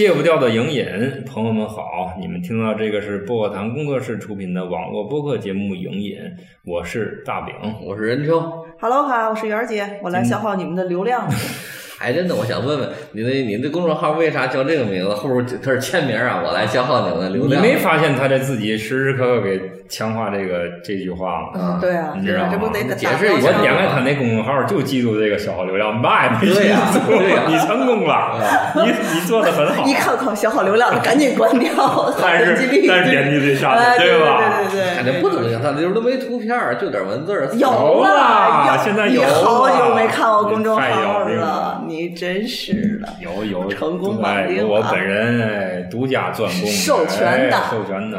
[0.00, 0.86] 戒不掉的影瘾，
[1.26, 6.16] 朋友们好，你们听到这个是薄荷糖工作室出品的网络播客节目《影瘾》，
[6.64, 7.54] 我是大饼，
[7.84, 8.40] 我是任秋。
[8.80, 11.28] Hello 哈，我是媛儿姐，我来消耗你们的流量。
[11.98, 15.10] 哎，真的，我想问问你的你的公众号为啥叫这个名字？
[15.10, 17.62] 后边它是签名啊，我来消耗你们的流量。
[17.62, 21.60] 你没发现他这自己时时刻刻给强化这个这句话吗？
[21.60, 22.48] 啊对啊，你知道吗？
[22.52, 23.48] 这不得解释一下。
[23.56, 27.06] 我点开他那公众号，就记住这个消耗流量，嘛也没记住。
[27.06, 28.38] 对呀 你成功了，
[28.76, 29.84] 你你做的很好。
[29.84, 31.70] 一看靠消耗流量的，赶紧关掉。
[32.22, 34.40] 但是但是点击率下哎去，对吧？
[34.70, 35.12] 对对看对。
[35.14, 43.08] 这不怎么样，它里边都没图片，就点文字有有了了，现在有你好了久没看我公众太号了了，你真是的。
[43.18, 47.56] 有有成功对绑定我本人哎独家专攻，授权的。
[47.56, 48.18] 哎授权的，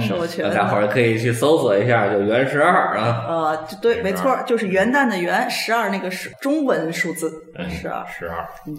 [0.00, 3.24] 授权大家伙儿可以去搜索一下，就原十二啊。
[3.28, 8.04] 呃，对，没错，就是元旦的元，十二那个是中文数字，嗯十二。
[8.06, 8.76] 十二，嗯，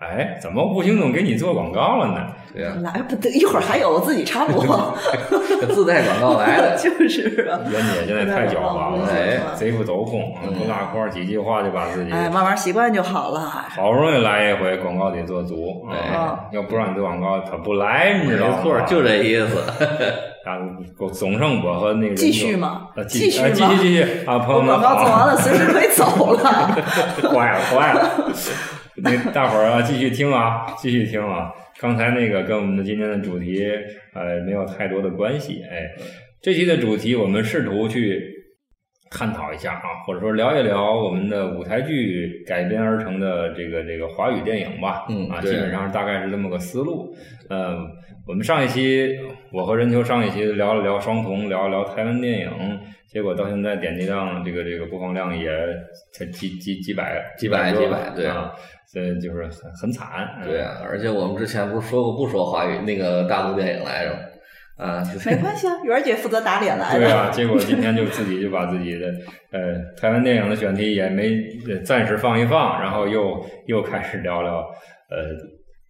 [0.00, 2.26] 哎，怎么无形中给你做广告了呢？
[2.52, 4.94] 对呀，来不得，一会儿还有，我自己插播。
[5.74, 6.74] 自带广告来了。
[6.80, 13.40] 就是啊，袁姐现在太狡猾了，哎贼不走空，不大块儿几句话就把自己哎，慢慢习惯就好了。
[13.40, 18.56] 好不容易来一回广告得做足，哎啊，要不让你做广告他不来，你知道吗？
[18.56, 19.62] 没错，就这意思。
[20.50, 20.58] 啊，
[20.98, 26.40] 我总剩我和那个继续吗啊，继续继啊继续继续啊，朋友们好广告做完了，随时可以走了。
[27.30, 28.32] 坏了坏了，
[28.96, 31.52] 那大伙儿啊，继续听啊，继续听啊。
[31.78, 33.64] 刚才那个跟我们的今天的主题
[34.14, 35.88] 呃没有太多的关系，哎，
[36.42, 38.29] 这期的主题我们试图去
[39.10, 47.12] 探讨一下啊，或者说聊一聊我们的舞台剧改编而成的这个这个华语电影吧，啊，嗯啊基本上大概是这么个思路。
[47.48, 47.76] 呃，
[48.26, 49.10] 我们上一期
[49.52, 52.50] 我和任秋上一期聊了聊双瞳，聊了聊台湾电影，
[53.08, 55.50] 结果到现在点击量这个这个播放量也
[56.14, 58.52] 才几几几百几百几百对啊，
[58.86, 60.06] 所以就是很很惨。
[60.40, 64.18] 嗯对啊，而且我们之前不是说过不说华语那个大陆电影来着吗？
[64.80, 67.00] 啊，没关系啊，媛儿姐负责打脸来的。
[67.00, 69.06] 对啊，结果今天就自己就把自己的
[69.52, 71.28] 呃台湾电影的选题也没
[71.68, 74.58] 呃暂时放一放，然后又又开始聊聊
[75.10, 75.18] 呃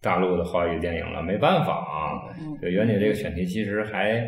[0.01, 2.27] 大陆的华语电影了，没办法啊。
[2.39, 4.27] 嗯对，袁姐这个选题其实还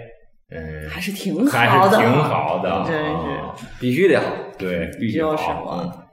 [0.56, 4.28] 嗯、还是挺还好的，是挺好的， 真是啊必须得好。
[4.58, 5.66] 对，必须就是好。
[5.66, 6.04] 嘛嗯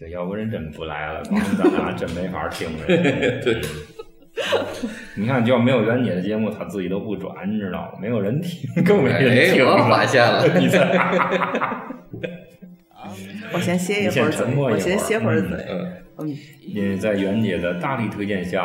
[0.00, 2.86] 对，要不人真不来了，光咱俩真没法听了。
[2.88, 3.60] 对，
[5.16, 7.98] 你看，就要没有袁姐的节目，他自己都不转，你知道吗？
[8.00, 10.78] 没有人听， 更没人哎，听我发现了， 你这，
[13.52, 15.58] 我先歇一会儿我先歇会儿嘴。
[15.68, 16.36] 嗯，嗯，
[16.66, 18.64] 因为在袁姐的大力推荐下，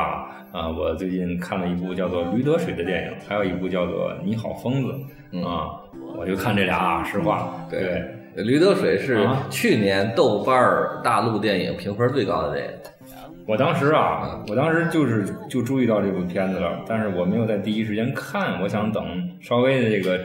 [0.52, 4.88] 啊，我最近看了一部叫做《驴得水》的电影，还有一部叫做《你好，疯子》
[5.32, 5.44] 嗯。
[5.44, 5.68] 啊，
[6.18, 7.82] 我就看这俩啊，实话，对
[8.36, 9.46] 对，驴得水是啊。
[9.50, 12.72] 去年豆瓣儿大陆电影评分最高的电影。
[13.48, 19.06] 我当时啊，我当时就是就注意到这部片子了，但是我没有在第一时间看，我想等
[19.40, 20.20] 稍微的这个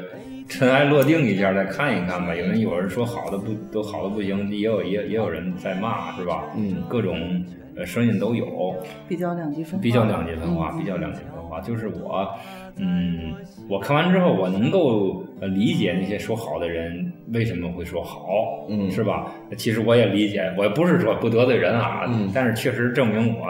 [0.49, 2.35] 尘埃落定一下再看一看吧。
[2.35, 6.43] 有人有人说好的不都好的不行，也有也也有人在骂，是吧？
[6.57, 7.17] 嗯各种
[7.77, 8.75] 呃声音都有。
[9.07, 11.42] 比较两极分化，比较两极分化，嗯比较两极分化。
[11.61, 12.29] 就是我，
[12.77, 13.35] 嗯，
[13.69, 19.33] 我看完之后，我能够呃理解那些说好的人为什么会说好，嗯是吧？
[19.57, 23.47] 其实我也理解，我不是说不得罪人啊，嗯但是确实证明我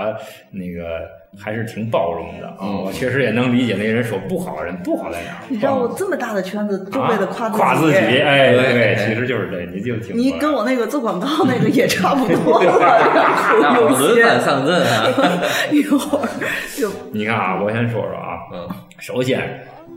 [0.51, 1.09] 那个
[1.41, 2.55] 还是挺包容的啊。
[2.61, 5.45] 嗯我确实也能理解那些人说不好人不好在哪儿。
[5.49, 15.09] 你知道我这么大的圈子，就为了啊夸自夸自己，哎，对对，其实就是这，你就挺你跟我那个做广告那个也差不多 有儿轮番上阵啊。
[15.71, 16.29] 一会儿
[16.77, 18.69] 就你看啊，我先说说啊，嗯
[18.99, 19.41] 首先，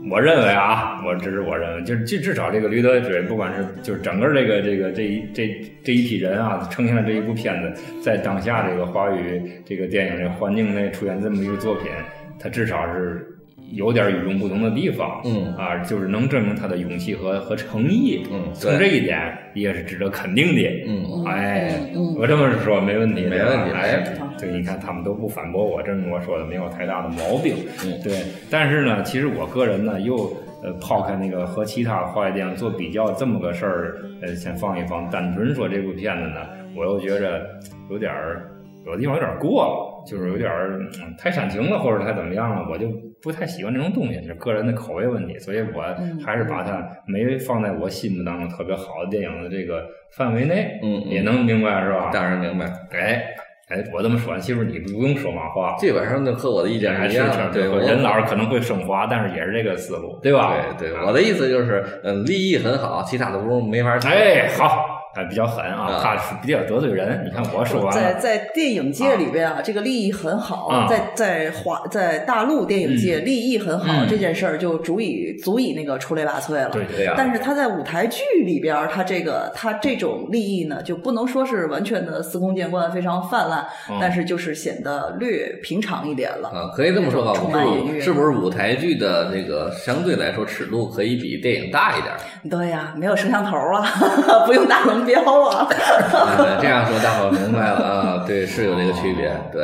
[0.08, 5.48] 我认为啊，我这是我认为，就是至至少这个驴得水，不管是就是整个这个这个这一这
[5.82, 11.90] 这一批人啊，呈现了这一部片子，在当下这个华语这个电影的环境内出现这么一个作品，
[12.38, 13.26] 它至少是
[13.72, 24.04] 有点与众不同的地方，嗯啊，就是能证明他的勇气和和诚意，嗯从这一点也是值得肯定的，嗯哎，嗯我这么说没问题，没问题哎
[24.38, 27.56] 对，你看他们都不反驳我，证明我说的没有太大的毛病。
[27.84, 28.22] 嗯对。
[28.50, 30.16] 但是呢，其实我个人呢，又
[30.62, 35.08] 呃抛开那个和其他华语电影做比较这么个事儿，呃，先放一放。
[35.10, 36.40] 单纯说这部片子呢，
[36.76, 37.46] 我又觉着
[37.90, 38.50] 有点儿。
[38.84, 42.86] 有的地方有点过了，就是有点儿、嗯太煽情了，或者太怎么样了，我就
[43.26, 52.10] 不太喜欢这种东西，是个人的口味问题，所以我嗯还是把它没放在我心目当中特别好的电影的这个范围内，嗯嗯也能明白是吧？
[52.12, 53.24] 当然明白，哎
[53.68, 57.50] 哎，我这么说，其实你不用说嘛话，基本上就和我的意见还是是一样的。
[57.50, 60.54] 对，我人老是可能会升华，但是也是这个思路，对吧？
[60.78, 64.12] 对对，啊我的意思就是，嗯，立意很好，其他的不没法谈。
[64.12, 67.24] 哎好，哎比较狠啊啊，怕是比较得罪人。
[67.24, 76.70] 你看我说在在电影界里边啊，这个利益很好，啊在在华在大陆电影界利益很好，嗯这件事儿就足以足以那个出类拔萃了。
[76.70, 86.48] 对对呀但是他在舞台剧里边，他这个他这种利益呢，就不能说是完全的司空见惯、非常泛滥，嗯但是就是显得略平常一点了。
[86.48, 92.12] 啊，可以这么说吧，充满隐喻是不是舞台剧的那个相对来说尺度可以比电影大一点？
[92.50, 93.86] 对呀，没有摄像头啊，
[94.46, 95.66] 不用大龙标啊。
[96.12, 99.62] 啊 这样说大伙儿明白了啊，对，是有这个区别，对，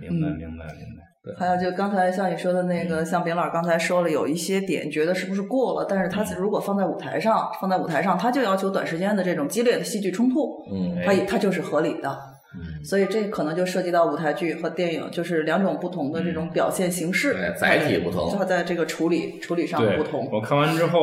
[0.00, 1.00] 明白明白明白。
[1.38, 12.08] 还有就刚才像你说的那个，像丙老师刚才说了，有一些点觉得是不是过了，但是他如果放在舞台上，放在舞台上，他就要求短时间的这种激烈的戏剧冲突，嗯，他也它就是合理的。
[12.52, 20.28] 嗯所以这可能就涉及到舞台剧和电影，就是两种不同的这种表现形式对，载体不同它在这个处理处理上对不同。
[20.32, 20.98] 我看完之后，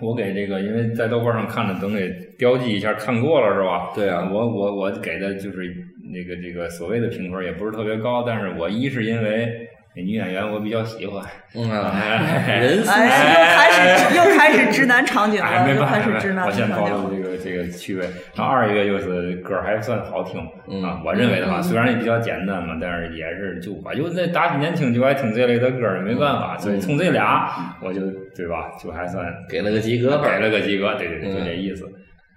[0.00, 3.92] 我给这个，因为在豆瓣上看的，等给标记一下，看过了是吧？
[3.94, 5.72] 对啊我我我给的就是
[6.12, 11.24] 那个这个所谓的评分也不是特别高，但是我一是因为那女演员我比较喜欢，
[11.54, 17.23] 嗯啊，哎人素哎，又开始又开始直男场景哎，了，没又办法，开始直男我先场景了。
[17.70, 18.06] 趣味。
[18.34, 28.00] 然后二一个就是歌儿还算好听嗯啊，我认为的话，嗯虽然也比较简单嘛，但是也是就我就那打起年轻就爱听这类的歌儿，没办法，所以从这俩我就
[28.36, 31.88] 对吧，就还算给了个及格分给，了个及格，对对对，就嗯这意思。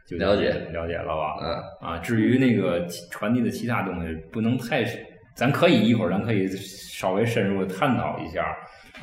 [0.10, 1.36] 就了解了解了吧？
[1.42, 4.86] 嗯啊，至于那个传递的其他东西，不能太，
[5.36, 8.46] 咱可以一会儿咱可以稍微深入探讨一下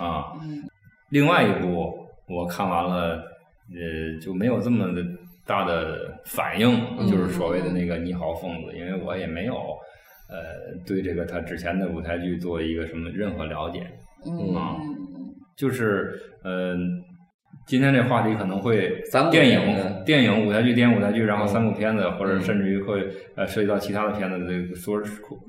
[0.02, 0.24] 啊。
[0.42, 0.62] 嗯
[1.10, 1.94] 另外一部
[2.26, 3.22] 我看完了，
[3.70, 5.02] 呃，就没有这么的
[5.46, 6.68] 大的反应，
[6.98, 7.06] 嗯。
[7.06, 9.54] 就是所谓的那个《你好，疯子》，因为我也没有
[10.28, 13.86] 呃对这个他之前的舞台剧做一个什么任何了解，
[14.26, 14.76] 嗯啊。
[15.56, 16.76] 就是呃。
[17.66, 25.00] 今天这话题可能会电电影影、电影、舞台剧、电影、舞台剧，然后嗯三部片子，或者嗯甚至于会呃涉及到其他的片子，这个说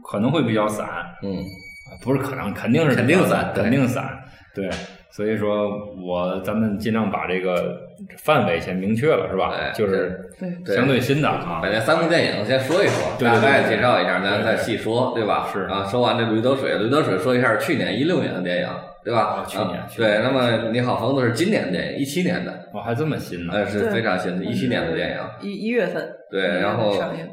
[0.08, 0.88] 可能会比较散，
[1.24, 1.36] 嗯。
[1.40, 4.18] 啊不是可能，肯定是肯定散肯定散，
[4.54, 4.70] 对，
[5.16, 5.70] 所以说
[6.06, 7.78] 我咱们尽量把这个
[8.18, 9.56] 范围先明确了，是吧？
[9.58, 15.48] 哎就是对对相对新的啊把，这三部电影先说一说，对对对大概介绍一下，对对咱再细说，对吧？
[15.54, 18.68] 是啊，说完这《驴得水》，《驴得水》说一下去年一六年的电影，
[19.06, 19.38] 对吧？
[19.40, 23.54] 哦去年啊去年对，那么《你好，房子》是今年的电影，一七年的，哇，还这么新呢？
[23.54, 25.18] 呃，是对非常新的，一七年的电影。
[25.50, 26.92] 一一月份，对，然后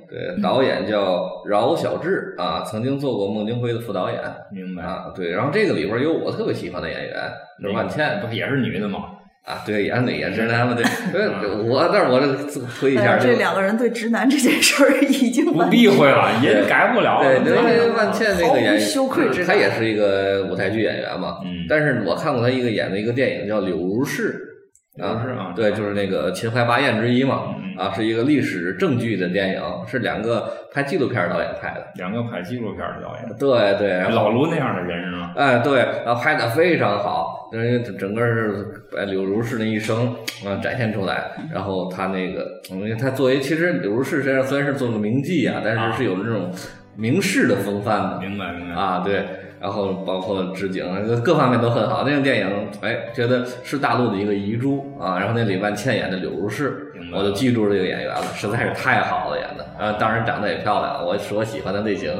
[0.08, 4.20] 对导演叫饶晓志啊，曾经做过孟京辉的副导演
[4.52, 4.82] 明白？
[4.82, 7.14] 啊，对，然后这个里边有我特别喜欢的演员，
[7.62, 9.00] 就是万茜不也是女的吗？
[9.44, 12.32] 啊，对，也是也是男嘛 对，对我但是我这
[12.78, 17.40] 推一下这两个人对直男这件事儿已经不避讳了，也改不了了。
[17.42, 21.38] 对，因为万茜那个演毫无羞愧之感他也是一个舞台剧演员嘛。
[21.44, 24.34] 嗯但是我看过他一个演的一个电影叫《柳如是》
[24.96, 27.54] 柳如是啊对，就是那个秦淮八艳之一嘛。
[27.56, 31.86] 嗯啊，是一个历史正剧的电影，是两个拍纪录片导演拍的。
[31.94, 35.32] 两个拍纪录片的导演，对对，老卢那样的人是吗？
[35.34, 41.30] 哎，对，然后拍的非常好，因为整个是把柳如是那一生啊展现出来。
[41.50, 46.52] 然后他那个，因为他作为其实柳如是身上虽然是做个名妓啊，但是是有这种
[46.94, 48.74] 名士的风范的明白明白。
[48.74, 49.24] 啊，对。
[49.62, 52.02] 然后包括置景各各方面都很好。
[52.04, 55.16] 那个电影，哎，觉得是大陆的一个遗珠啊。
[55.18, 59.64] 然后那李万茜演的柳如是我就记住这个演员了，实在是太好了演的。
[59.78, 62.12] 啊，当然长得也漂亮，我是我喜欢的类型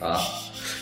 [0.00, 0.16] 啊。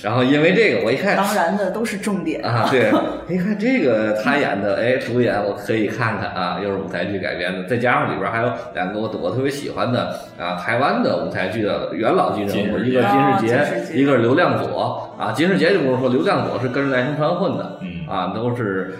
[0.04, 2.92] 然后因为这个，我一看当然的都是重点啊，对，
[3.26, 13.02] 一看这个他演的，哎，主演我可以看看啊，又是舞台剧改编的，再加上里边还有两个我我特别喜欢的啊，台湾的舞台剧的元老级人物，一个
[13.40, 18.94] 金世杰一个是刘亮佐啊，金世杰就不用说，刘亮佐是跟着赖声川混的，嗯啊，都是。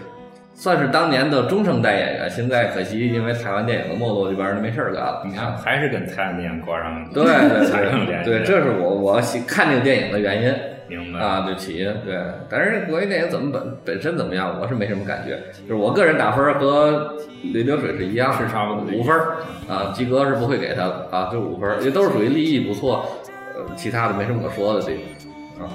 [0.57, 5.21] 算是当年的中生代演员，现在可惜因为台湾电影的没落，这边人没事儿干了。
[5.27, 10.55] 你看，还是跟台湾电影挂上对对对， 对，这是我我喜看这个电影的原因。
[10.97, 15.39] 明白啊，对起因对，但是国内电影怎么本本身怎么样，我是没什么感觉。
[15.69, 19.37] 就是我个人打分和驴流水是一样的，是差不多五分儿
[19.69, 23.05] 啊，及格是不会给他的啊，就五分儿，也都是属于立意不错，
[23.57, 24.99] 呃，其他的没什么可说的这个
[25.63, 25.69] 啊。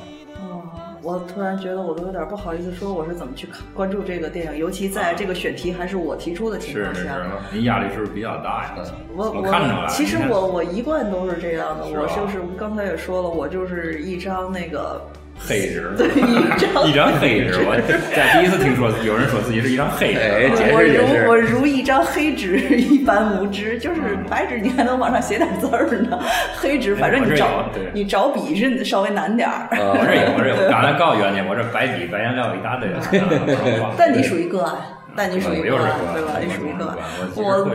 [1.09, 7.17] 哦，我突然觉得我都有点不好意思说我是怎么去看关注这个电影，尤其在这个选题还是我提出的情况下。，
[7.51, 8.75] 您压力是不是比较大呀？
[9.15, 15.01] 我我其实我我一贯都是这样的，是我就是刚才也说了，我就是一张那个
[15.47, 17.55] 黑纸，对一张 一张黑纸。
[17.65, 17.75] 我
[18.15, 26.19] 在第一次听说有人说自己是一张黑哎，纸，我如我如一张黑纸一般无知，就是白纸你还能往上写点字儿呢，
[26.59, 27.83] 黑纸反正你找对。
[27.93, 30.55] 你找笔是稍微难点我这有，我这有。
[30.69, 32.89] 刚才告诉袁姐，我这白笔白颜料一大堆。
[33.81, 33.93] 啊。
[33.97, 34.75] 但你属于个案，
[35.19, 36.39] 但你属于我又是个对吧？
[36.39, 36.95] 你属于个
[37.35, 37.65] 我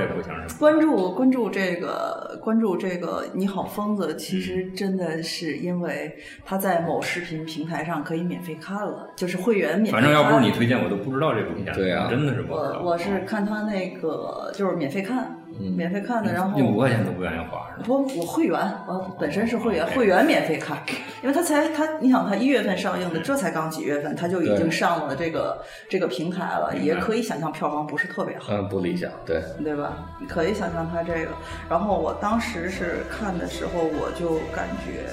[0.59, 10.01] 关注关注这个关注这个你好疯子，其实真的是因为他在某视频平台上可以免费看了，就是会员免费看。
[10.01, 11.75] 反正要不是你推荐，我都不知道这部片。
[11.75, 12.81] 对啊真的是不知道。
[12.83, 17.85] 我我是看他那个就是免费看，嗯免费看的，然后你五块钱都不愿意花是吧？
[17.85, 20.79] 不，我会员，我本身是会员，会员免费看，
[21.23, 28.47] 因为他才他，你想他一月份上映的，这才刚几月份，他就已经上了这个这个平台了，也可以想象票房不是特别好。
[28.51, 29.93] 嗯，不理想，对，对吧？
[30.21, 31.31] 你可以想象他这个。
[31.69, 35.09] 然后我当时是看的时候，我就感觉，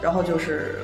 [0.00, 0.76] 然后就是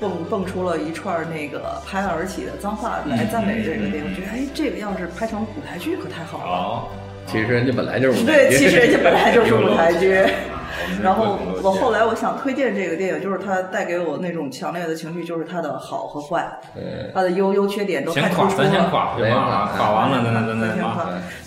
[0.00, 4.10] 蹦蹦出了一串那个拍案而起的脏话来赞美这个电影。
[4.10, 7.07] 我觉得，哎，这个要是拍成舞台剧可太好了。
[7.28, 10.24] 好，其实人家本来就是舞台对，剧其实人家本来就是舞台剧。
[11.02, 18.88] 然后我后来我想推荐这个电影，就是它带给我那种强烈的情绪，就是它的好和坏，嗯它的优优缺点都太突出了先了。
[18.88, 19.34] 夸，对吧？
[19.34, 20.82] 先夸夸完了，咱咱咱咱先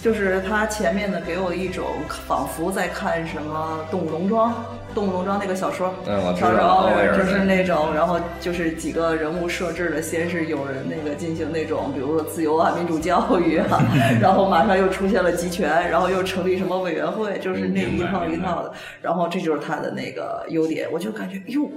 [0.01, 1.85] 就是它前面的给我一种
[2.27, 4.49] 仿佛在看什么《动物农庄》
[4.93, 13.81] 《动物农庄》那个小说，嗯我知乔治道奥威尔奥威尔就是那种，然后就是几个人物设置的，先是有人那个进行那种，比如说自由啊、民主教育啊，
[14.21, 18.71] 然后马上又出现了集权，然后又成立什么委员会，就是那一套一套的，
[19.01, 21.69] 然后这就是他的那个优点，我就感觉哟。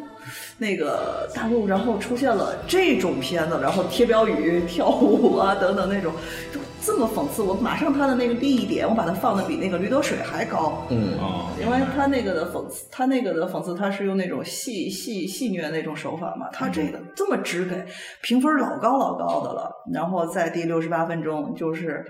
[0.57, 6.13] 那个大陆，然后出现了这种片子，然后贴标语、跳舞啊等等那种，
[6.53, 7.43] 就这么讽刺。
[7.43, 10.87] 我马上他的那个利益点，我把它放的比那个驴得水还高。
[10.91, 17.85] 嗯啊，因为他那个的讽刺，他那个的讽刺，他是用那种戏戏戏谑那种手法嘛，他这个这么直给，
[18.23, 19.71] 评分老高老高的了。
[19.93, 22.05] 然后在第六十八分钟，就是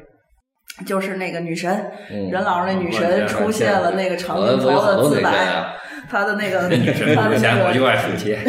[0.85, 1.71] 就是那个女神、
[2.11, 5.75] 嗯任老师那女神出现了那个长镜头的自白啊，
[6.11, 8.39] 他的那个女神他的那个我就爱数切，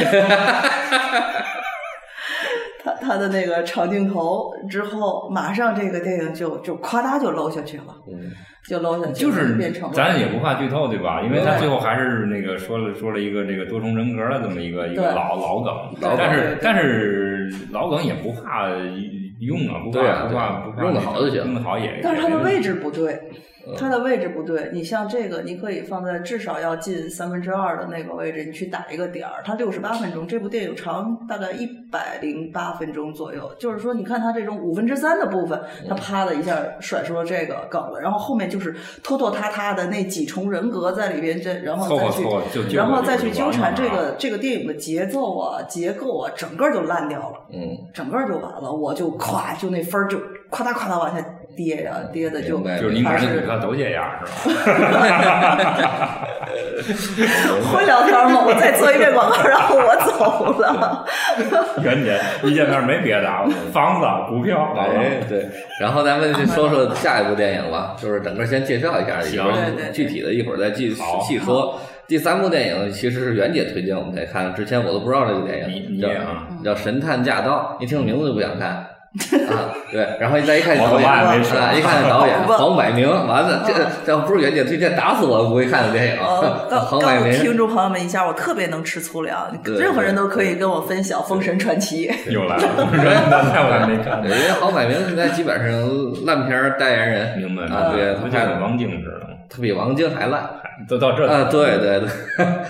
[2.85, 8.31] 他他的那个长镜头之后，马上这个电影就就夸嗒就搂下去了，嗯
[8.69, 11.23] 就搂下去了，就是变成咱也不怕剧透，对吧？
[11.23, 15.73] 因为他最后还是那个说了说了一个这个多重人格的这么一个一个老老梗，
[16.15, 18.69] 但是但是老梗也不怕
[19.39, 21.99] 用啊，不怕不怕不怕用的好就行用的好也。
[22.03, 23.19] 但是它的位置置不对，
[23.77, 24.69] 它的位置不对。
[24.73, 29.41] 你像这个，你可以放在至少要近三分之二的那个位置，你去打一个点儿。
[29.43, 33.49] 它六十八分钟，这部电影长大概一百零八分钟左右。
[33.59, 47.47] 就是说，你看它这种五分之三的部分，它啪的一下甩出了这个梗了，然后后面就是拖拖沓沓的那几重人格在里边，这然后再去然后再去纠缠这啊个这个电影的节奏啊、结构啊，整个就烂掉了。
[47.51, 50.19] 嗯，整个就完了，我就咵就那分儿就
[50.49, 51.23] 夸嗒夸嗒往下
[51.55, 54.51] 跌呀、跌的就就是你买的股票都这样是
[54.93, 56.27] 吧？
[57.71, 58.43] 会聊天吗？
[58.45, 61.05] 我再做一遍广告，然后我走了。
[61.81, 65.47] 袁姐一见面没别的啊，房子、股票，哎，对，
[65.79, 71.79] 然后咱们就说说下一部电影吧，就是整个先介绍一下，一会儿对对对具体的一会儿再细好细说。
[72.07, 76.09] 第三部电影其实是袁姐推荐我们才看，之前我都不知道这个电你影，叫
[76.63, 78.85] 叫《神探驾到》，一听名字就不想看
[79.49, 79.71] 啊。
[79.91, 83.73] 对，然后再一看导演，我也没说啊，一看导演 黄百鸣，完了，这
[84.05, 86.21] 这不是袁姐推荐，打死我都不会看的电影。
[86.89, 92.07] 黄百鸣，听众朋友们一下，我特别能吃粗粮，任何人都可以跟我分享《封神传奇》。
[92.31, 100.49] 又来了，那那我还没看对，因为黄百鸣现在基本上烂片儿代言人，明白啊，对，不他像王晶似的，他比王晶还烂。
[100.89, 102.09] 都到这啊，对对对，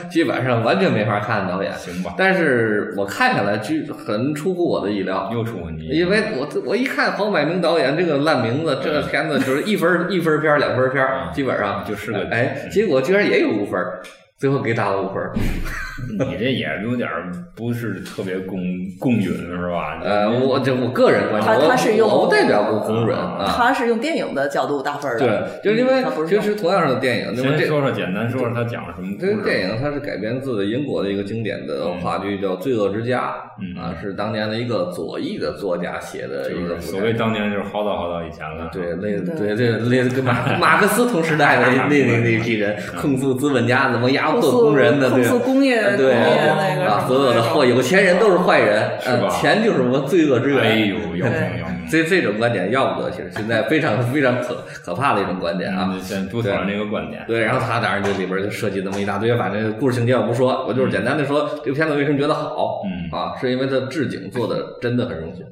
[0.09, 1.73] 基 本上完全没法看导演。
[1.73, 14.01] 行吧，但是我看下来，就很出乎我的意料，又出问题，因为我我一看黄百鸣导演这个烂名字，这个片子就是一分一分片儿两分片儿，基本上就是个哎，结果居然也有五分儿，
[14.37, 15.33] 最后给打了五分儿。
[16.19, 17.09] 你这也有点
[17.55, 18.59] 不是特别公
[18.99, 19.99] 公允是吧？
[20.03, 23.45] 呃，我这我个人观点，我他他是用我不代表过公人啊。
[23.47, 29.27] 他是用电影的角度打分的，对，就是因为他不是其实同样的电影，那么这先说说简单说说他讲了什么这。
[29.35, 33.29] 个电影它是改编自英国的一个经典的话剧，叫《罪恶之家》
[33.61, 39.01] 嗯啊，是当年的一个左翼的作家写的所谓当年就是好早好早以前了，对，那
[39.35, 50.61] 对对对那跟马 马克思同时代的那那那批人，控诉资本家怎么压迫工人的，控诉工业工对业那个啊，所有的坏有钱人都是坏人，是吧呃钱就是我们罪恶之源。
[50.61, 51.87] 哎呦，要命对要命！
[51.89, 55.89] 这这种观点要不得，其实现在非常非常可可怕的一种观点啊。
[55.91, 57.23] 嗯先不讨论这个观点。
[57.27, 65.43] 对，然后他当然这里边就设计那么一大堆，反正故事情节我不说，我就是简单的说这个片子为什么觉得好，嗯啊，是因为它置景做的真的很用心，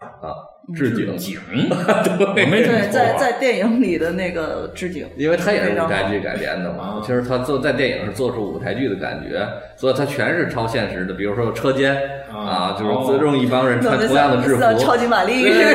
[0.00, 0.32] 啊，
[0.74, 1.40] 致敬，景，
[2.34, 7.00] 对，没对，在在电影里的那个置景，因为它也是舞台剧改编的嘛。
[7.04, 11.14] 其实它做在电影是做出舞台剧的感觉，所以它全是超现实的。
[11.14, 11.96] 比如说车间
[12.32, 15.74] 啊，就是尊重一帮人穿同样的制服，超级玛丽，对对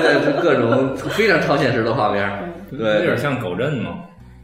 [0.00, 2.28] 对对， 各种非常超现实的画面，
[2.70, 3.90] 对，有点像狗镇嘛。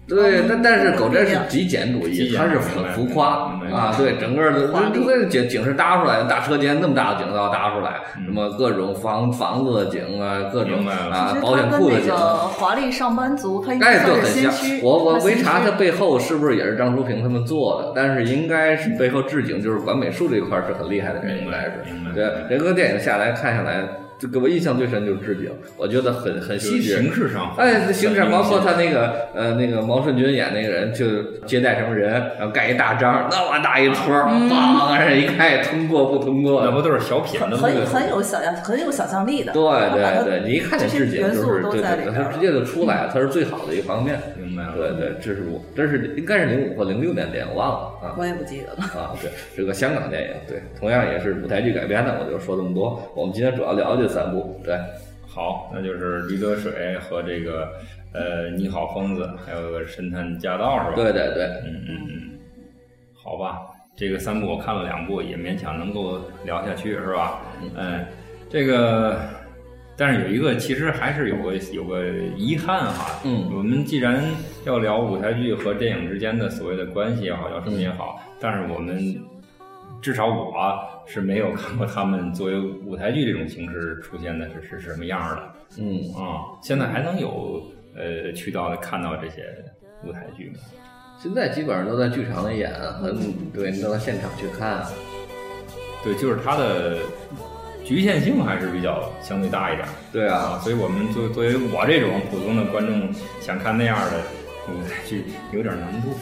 [0.08, 3.94] 对，但但是狗镇是极简主义，它是很浮夸啊。
[3.94, 12.10] 对，整个的这个景景是搭出来的，大车间那么大的景都要搭出来，什么各种房房子的景啊，各种啊保险库的景。
[12.16, 14.50] 华丽上班族，他应该就很像。
[14.82, 21.84] 我我没查他背后是不是也是张淑平他们做的，但是应该是背后置景就是管美术这一块是很厉害的人，应该是。
[22.14, 23.86] 对，整个电影下来看下来。
[24.18, 27.00] 这给我印象最深就是置景，我觉得很很细致。
[27.00, 37.58] 形式上，哎，形式上包括他那个呃那个毛舜筠演那个人，就接待什么人，然后盖一大章，那么大一戳，梆，人一看通过不通过，那不都是小品的吗？
[37.62, 39.52] 很很有想象，很有想象力的。
[39.52, 44.20] 对对对，你一看见置景，就是对对，他直接就出来了，他是最好的一个方面。
[44.58, 44.92] 明白了。
[44.94, 48.14] 对对，这是我，这是应该是零五或零六年电影，我忘了啊。
[48.18, 48.82] 我也不记得了。
[49.00, 53.00] 啊，对，是个香港电影，对，同样也是舞台剧改编的，我就说这么多。
[53.14, 54.76] 我们今天主要聊的这三部，对。
[55.26, 57.68] 好，那就是驴得水和这个
[58.12, 60.96] 呃你好疯子，还有个神探驾到是吧？
[60.96, 62.38] 对对对，嗯嗯嗯，
[63.14, 63.60] 好吧，
[63.94, 67.40] 这个三部我看了两部，也勉强能够聊下去是吧？
[67.76, 68.04] 嗯，
[68.50, 69.20] 这个
[69.98, 74.24] 但是有一个其实还是有个有个遗憾哈，嗯，我们既然
[74.64, 79.20] 要聊舞台剧和电影之间的所谓的关系也好，聊什么也好，但是我们。
[80.00, 80.54] 至少我
[81.06, 85.42] 是没有看过他们作为舞台剧这种形式出现的是是什么样的。
[85.78, 87.60] 嗯啊，现在还能有
[87.96, 89.42] 呃渠道看到这些
[90.04, 90.60] 舞台剧吗？
[91.20, 94.86] 现在基本上都在剧场里演，嗯，对，你到现场去看。
[96.04, 96.98] 对，就是他的
[97.88, 99.88] 局限性还是比较相对大一点。
[100.12, 103.08] 对啊，所以我们作作为我这种普通的观众
[103.40, 104.20] 想看那样的
[104.68, 106.14] 舞台剧，有点难度。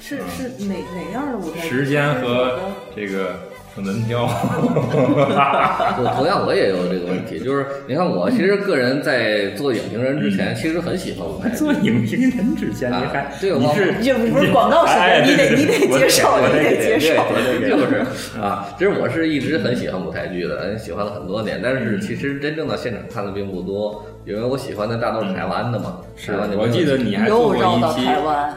[0.00, 1.60] 是是哪哪样的舞台？
[1.68, 2.58] 时间和
[2.96, 3.53] 这个。
[3.82, 11.50] 门票，我同样我也有这个问题，就是你看我其实个人在做影评人之前，其实很喜欢舞台。
[11.50, 13.92] 做影评人之前，你还这个你是
[14.30, 15.24] 不是广告时间？
[15.26, 17.16] 你得你得接受，你得接受，
[17.68, 18.04] 就是
[18.40, 18.68] 啊。
[18.78, 24.04] 其实我是一直很喜欢舞台剧的，喜欢了很多年，但是其实真正的现场看的并不多。
[24.24, 27.58] 因为我喜欢的大都是台湾的嘛，是我记得你还做过一
[27.94, 28.08] 期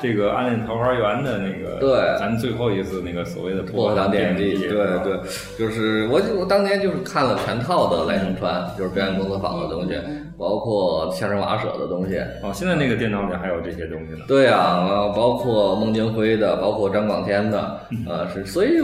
[0.01, 4.69] 这个《暗恋桃花源》的那个，对，咱最后一次那个所谓的破墙电影对
[5.03, 5.19] 对，
[5.59, 9.93] 就是我我当年就是看了全套的来生川，就是表演工作坊的东西。
[10.37, 14.19] 包括相声瓦舍的东西哦，现在那个电脑里还有这些东西呢。
[14.27, 18.79] 对啊，包括孟京辉的，包括张广天的，啊是，所以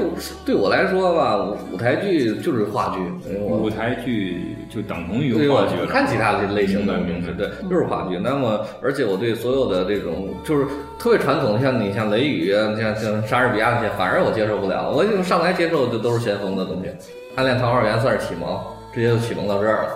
[0.46, 5.76] 对我来说吧，舞台剧就是话剧，舞台剧就等同于话剧。
[5.88, 8.18] 看其他的类型的名字，对，就是话剧。
[8.18, 10.66] 那么，而且我对所有的这种就是
[10.98, 14.89] 特别传统，像你像雷雨啊，像像莎士比亚那些，反而我接受不了。
[14.89, 16.89] 我就上来接受的都是先锋的东西，
[17.36, 18.60] 《暗恋桃花源》算是启蒙，
[18.92, 19.89] 直接就启蒙到这儿了。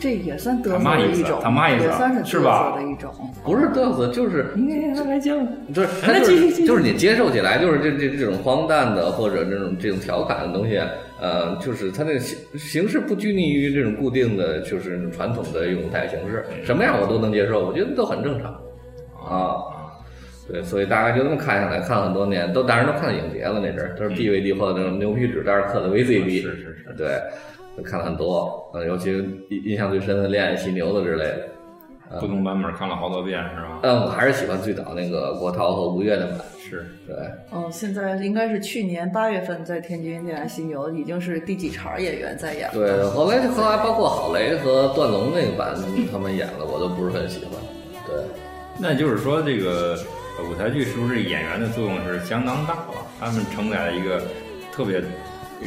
[0.00, 3.10] 这也算嘚瑟的一种，他妈也算是嘚瑟的一种。
[3.44, 10.78] 不是嘚瑟，就是你来讲，就是他就是就是你接受起来，就是这这这种荒诞的或者这种这种调侃的东西，
[11.20, 18.52] 呃，就是它那个形形式不拘泥于这种固定的，就是传统的舞台形式，什么样我都能接受，我觉得都很正常
[19.26, 19.56] 啊。
[20.46, 27.18] 对，所以大概就这么看下来，看了很多年，都当然都看影碟了，那阵儿都是 DVD 或者那种牛皮纸袋刻的 VCD，是是是，对。
[27.82, 29.10] 看了很多，呃，尤其
[29.50, 33.80] 印印象最深的《恋爱犀牛》的之类的，不同版本看了好多遍，是吧？
[33.82, 37.16] 嗯，我还是喜欢最早那个郭涛和吴越的版，是对。
[37.50, 42.74] 哦，现在应该是去年八月份在天津《恋爱犀牛》已经是第几茬演员在演了。
[42.74, 45.74] 对，后来后来包括郝雷和段龙那个版，
[46.12, 47.52] 他们演了，我都不是很喜欢。
[48.06, 48.16] 对，
[48.78, 49.98] 那就是说这个
[50.48, 52.94] 舞台剧是不是演员的作用是相当大了？
[53.18, 54.22] 他们承载了一个
[54.72, 55.02] 特别。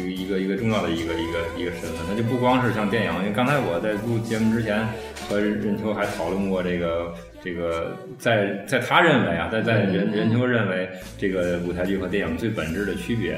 [0.02, 4.88] 一个一个一个重要的一个一个一个身份，那就不光是像电影，因为刚才我在录节目之前
[5.30, 13.38] 和任秋还讨论过这个这个，在在他认为啊，在在任任秋认为这个舞台剧和电影最本质的区别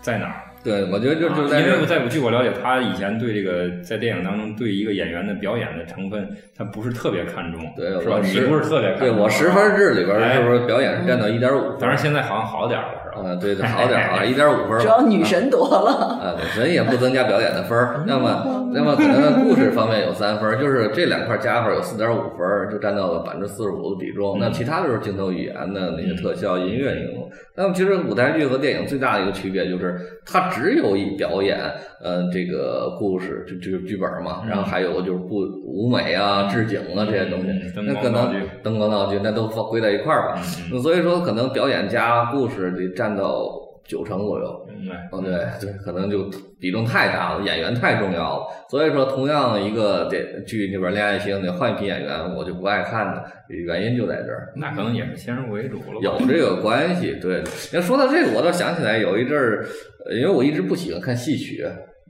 [0.00, 0.34] 在哪儿？
[0.62, 8.20] 对，我觉得就就因为在据我了解，他以前对这个在电影当中对一个演员的表演的成分，他不是特别看重，对，是吧？
[8.22, 9.08] 你不是特别看重。
[9.08, 11.78] 对我十分制里边是不是表演是占到一点五？
[11.78, 12.88] 当然现在好像好点了。
[13.24, 14.78] 嗯，对对，好点啊， 一点五分。
[14.80, 16.18] 主要女神多了。
[16.20, 18.04] 啊，神也不增加表演的分儿。
[18.06, 24.38] 那么，那么可能故事方面有三分，就是这两块加分有四点五分，就占到了百分之四十五的比重。
[24.40, 27.28] 那其他就是镜头语言的那些特效、音乐应用。
[27.56, 31.58] 那么，其实舞台剧和电影最大的一个区别就是，它只有一表演，
[32.00, 40.42] 呃，这个故事就这个剧本嘛，然后还有就是布舞美啊、置景啊这些东西那可能灯光道具那都放归在一块儿吧。
[40.82, 43.59] 所以说，可能表演加故事得占到
[43.90, 44.66] 九成左右。
[44.68, 45.08] 明白。
[45.10, 48.46] 哦，对对，可能就比重太大了，演员太重要了。
[48.70, 54.52] 所以说，同样一个这剧里边恋爱型，你换一批演员，我就不爱看了，原因就在这儿。
[54.54, 56.00] 那可能也是先入为主了。
[56.00, 57.42] 有这个关系，对。
[57.72, 59.66] 要说到这个，我倒想起来有一阵儿，
[60.06, 61.66] 呃因为我一直不喜欢看戏曲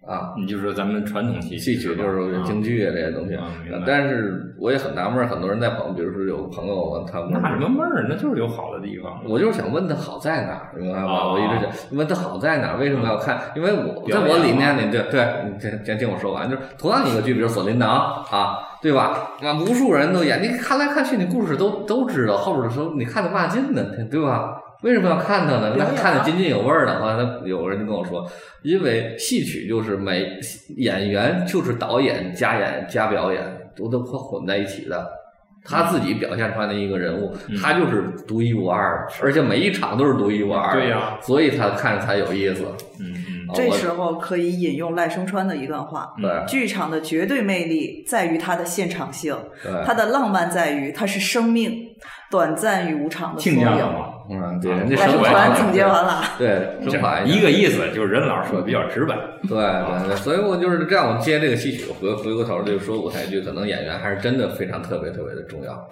[0.07, 3.39] 啊，你就说咱们传统戏戏曲就是京剧啊这些东西。
[3.87, 9.23] 但是我也很纳闷儿，很多人在朋，比如说有朋友他们纳什么闷儿，那就是有好的地方。
[9.29, 11.13] 我就是想问他好在哪儿，明白吧？
[11.13, 13.39] 哦我一直想问他好在哪儿，为什么要看？
[13.55, 19.33] 因为我在我理念嘛里，对对，你先先听我说完，就是同样一个剧，比如《锁麟囊》啊，对吧？
[19.43, 24.57] 啊，无数人都演，你看来看去，你故事都都知道，后边的时候你看的嘛劲呢，对吧？
[24.83, 25.75] 为什么要看它呢？
[25.77, 28.27] 那看的啊津津有味儿的话，那有人就跟我说，
[28.63, 30.39] 因为戏曲就是每
[30.77, 33.43] 演员就是导演加演加表演，
[33.77, 35.07] 都都混在一起的。
[35.63, 40.81] 他自己表现出来的一个人物，嗯他就是独一无二的，而且每一场都是独一无二的。
[40.81, 42.65] 对呀所以他看着才有意思。
[42.99, 43.15] 嗯
[43.53, 51.89] 这时候可以引用赖声川的一段话：对剧场的绝对魅力在于它的现场性，对，它的浪漫在于它是生命，
[52.31, 53.85] 短暂与无常的缩听见了影。
[54.39, 54.51] 吗？
[54.53, 56.23] 嗯，对，啊人家赖声升华了总结完了。
[56.39, 59.17] 对， 升华一下个意思，就是任老师说的比较直白。
[59.49, 61.09] 对对对，所以我就是这样。
[61.15, 65.89] 我接这个戏曲，回回过头就说舞台剧，可能演员还是真的非常特别特别的重要。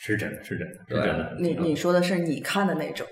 [0.00, 1.36] 是真的，是真的，是真的。
[1.38, 3.06] 你你说的是你看的那种，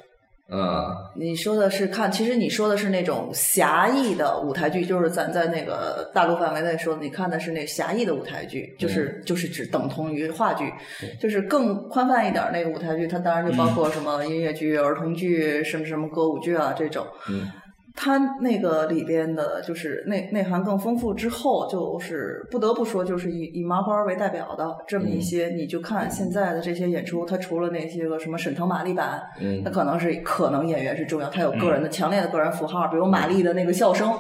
[0.49, 10.73] 嗯，你说的是看，其实你说的是那种狭义的舞台剧，就是咱在那个大陆范围内说，你看的是那狭义的舞台剧，就是、就是指等同于话剧，
[11.21, 17.05] 就是更宽泛一点那个舞台剧，它当然就包括什么音乐剧、儿童剧、什么什么歌舞剧啊这种。
[17.29, 17.51] 嗯
[17.97, 34.13] 它那个里边的，就是内内涵更丰富之后，就是不得不说，就是以以麻花为代表的这么一些，你就看现在的这些演出，它除了那些个什么沈腾、马丽版，嗯那可能是可能演员是重要，他有个人的强烈的个人符号，比如马丽的那个笑声，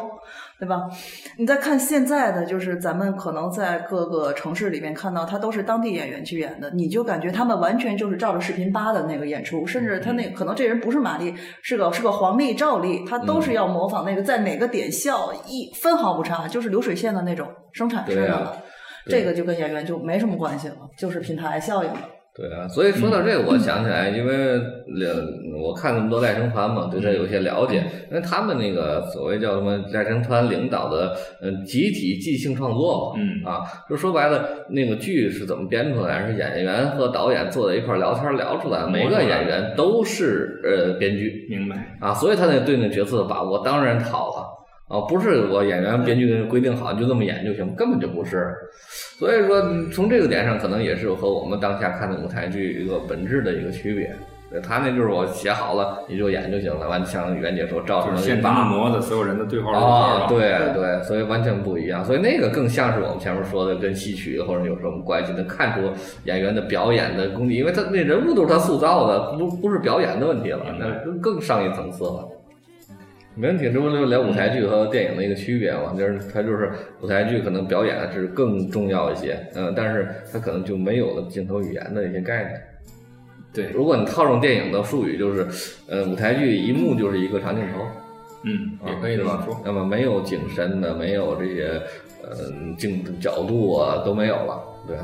[0.59, 0.88] 对吧？
[1.37, 18.62] 你再看现在的，就是咱们可能在各个城市里面看到，他都是当地演员去演的，你就感觉他们完全就是照着视频扒的那个演出，甚至他那可能这人不是马丽，是个是个黄丽、赵丽，他都是要模仿那个在哪个点笑，一分毫不差，就是流水线的那种生产对呀生的了。
[19.09, 22.01] 这个就跟演员就没什么关系了，就是品牌效应了。
[22.37, 25.25] 对啊，所以说到这个，我想起来，因为呃，
[25.59, 41.96] 我看那么多赖声川嘛，对他有些了解，因为他们那个所谓叫什么赖声川领导的嗯集体即兴创作嘛，嗯啊，就说白了，那个剧是怎么编出来，是演员和导演坐在一块儿聊天聊出来，每个演员都是呃编剧明白。
[42.01, 44.56] 啊，所以他那对那角色的把握当然好了。
[44.88, 48.55] 啊，不是我演员编剧规定好你就这么演就行，根本就不是。
[49.18, 49.61] 所以说，
[49.92, 54.14] 从这个点上，可能也是和我们当下看的舞台剧一个本质的一个区别。
[54.49, 60.29] 对他那就是我写好了你就演就行了，完像袁姐说照着就是现能给扒场的模子，所有人的对号入座啊，了。
[60.29, 62.05] 对对，所以完全不一样。
[62.05, 65.90] 所以那个更像是我们前面说的跟戏曲或者有什么关系，能看出
[66.27, 72.29] 演员的表演的功底，因为他那人物都是他塑造的，不不是表演的问题了，那更更上一层次了。
[73.38, 75.92] 没问题，这不就聊舞台剧和电影的一个区别嘛？
[75.92, 76.72] 就是它就是
[77.03, 82.62] 舞台剧可能表演是更重要一些，嗯，但是它可能就没有了镜头语言的一些概念。
[83.53, 85.46] 对，如果你套用电影的术语，就是，
[85.88, 87.87] 呃，舞台剧一幕就是一个长镜头，
[88.44, 89.61] 嗯，也可以这么说。？
[89.64, 91.81] 那么没有景深的，没有这些
[92.22, 92.31] 呃
[92.79, 94.96] 镜角度啊都没有了，对。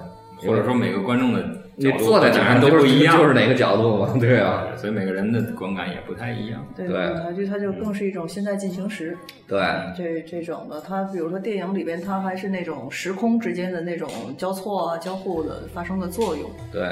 [0.47, 1.45] 或者说每个观众的
[1.77, 6.65] 你角度坐在哪儿都不一样，就是哪个角度嘛，对啊，所以每个人的观感也不太一样。
[6.77, 9.17] 对，对舞台剧它就更是一种现在进行时，
[9.49, 9.61] 对
[9.97, 16.51] 这这种的，它比如说电影里边，它还是那种时空之间的那种交错啊、交互的发生的作用。
[16.71, 16.83] 对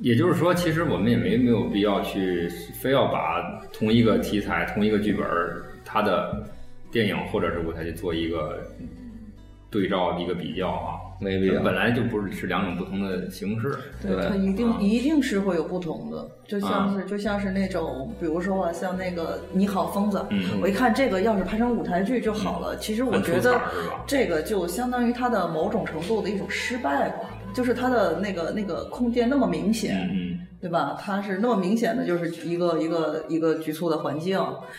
[0.00, 6.42] 也就是说，其实我们也没没有必要去非要把同一个题材、同一个剧本儿，它的
[6.90, 8.58] 电影或者是舞台剧做一个
[9.70, 10.96] 对照、一个比较啊。
[11.22, 13.76] 没必要本来就不是是两种不同的形式。
[14.02, 22.76] 对它一定、啊一定是会有不同的，就像是、就像是那种，比如说啊，像那个《你好，疯子》嗯我一看这个要是拍成舞台剧就好了。
[22.76, 23.60] 其实我觉得
[24.06, 30.08] 这个就相当于它的某种程度的一种失败吧，就是它的那个那个空间那么明显。
[30.12, 30.96] 嗯对吧？
[30.96, 34.38] 它是那么明显的，就是一个一个一个局促的环境，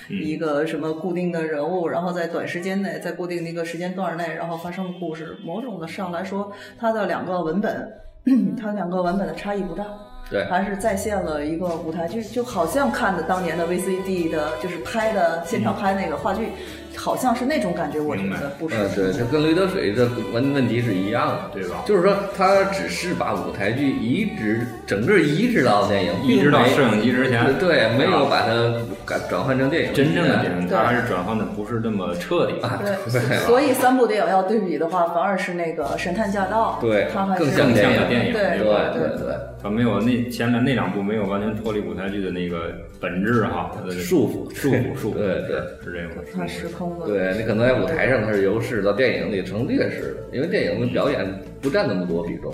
[0.10, 5.36] 嗯一个什么固定的人物，然后在短时间内，在固定的一个时间段内，然后发生的故事。
[5.44, 7.92] 某种的上来说，它的两个文本，
[8.58, 9.86] 它两个文本的差异不大。
[10.32, 16.48] 对还是再现了一个舞台剧，就好像看的当年的 VCD 的，就是拍的现场拍那个话剧，
[16.96, 18.00] 好像是那种感觉。
[18.00, 18.76] 我觉明白得不是。
[18.76, 21.50] 嗯，对，这跟驴得水的问问题是一样的。
[21.54, 21.84] 对吧？
[21.86, 28.74] 就是说，他只是把舞台剧移植，整个移植到电影，移植到摄影机之前，对，没有把它
[29.06, 29.94] 改转换成电影。
[29.94, 32.60] 真正的电影，对它还是转换的不是那么彻底。
[32.62, 38.64] 啊，对，所以三部电影要对比的话，反而是那个《神探驾到》，对它还是更像电电影，对对？
[38.94, 46.16] 对对，它没有那前面那两部没有完全脱离舞台剧的那个本质哈，它的束缚束缚束缚， 对对是这样的。
[46.36, 47.08] 它时空的。
[47.08, 51.26] 对你可能在舞台上它是优势，到电影里成劣势的，因为电影的表演
[51.62, 52.54] 不占那么多比重。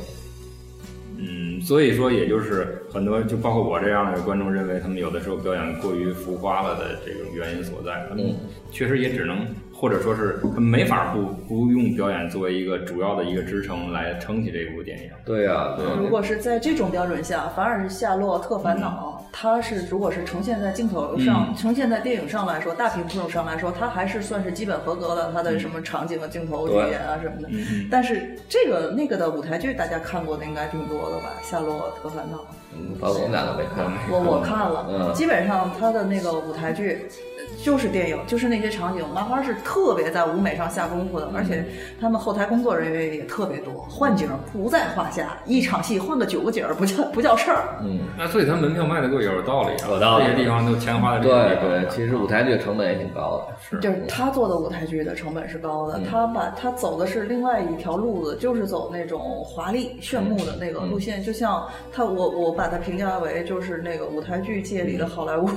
[1.21, 8.05] 嗯，所以说，也就是很多，就包括我这样的观众认为，他们有的时候表演过于浮夸了的这种原因所在。
[8.07, 8.35] 他们嗯
[8.71, 15.09] 确实也只能，或者说是他们没法不不用表演作为一个主要的一个支撑来撑起这部电影。
[15.25, 25.31] 对呀、对如果是在这种标准下，反而是《夏洛特烦恼》，它是如果是呈现在镜头上、嗯呈现在电影上来说，大屏幕上来说，它还是算是基本合格的。
[25.31, 27.49] 它的什么场景啊、镜头语言啊什么的。
[27.51, 31.29] 嗯但是这个那个的舞台剧，大家看过的应该挺多的吧？
[31.49, 32.37] 《夏洛特烦恼》。
[32.73, 33.85] 嗯，我们俩都没看。
[34.11, 41.65] 我我看了，嗯基本上他的那个舞台剧呃就是电影，就是那些场景，麻花是特别在舞美上下功夫的，而且
[41.99, 47.77] 他们后台工作人员也特别多，换景不在话下，一场戏换个九个景儿不叫不叫事儿。
[47.81, 51.69] 嗯，那所以他门票卖的贵也有道理啊，有道理这些地方都钱花在这对个地方。
[51.69, 53.55] 对，其实舞台剧成本也挺高的。
[53.69, 65.47] 是就是他做的舞台剧的成本是高的，他把他走的是另外一条路子，就是走那种华丽炫目的那个路线，就像他我我把它评价为就是那个舞台剧界里的好莱坞、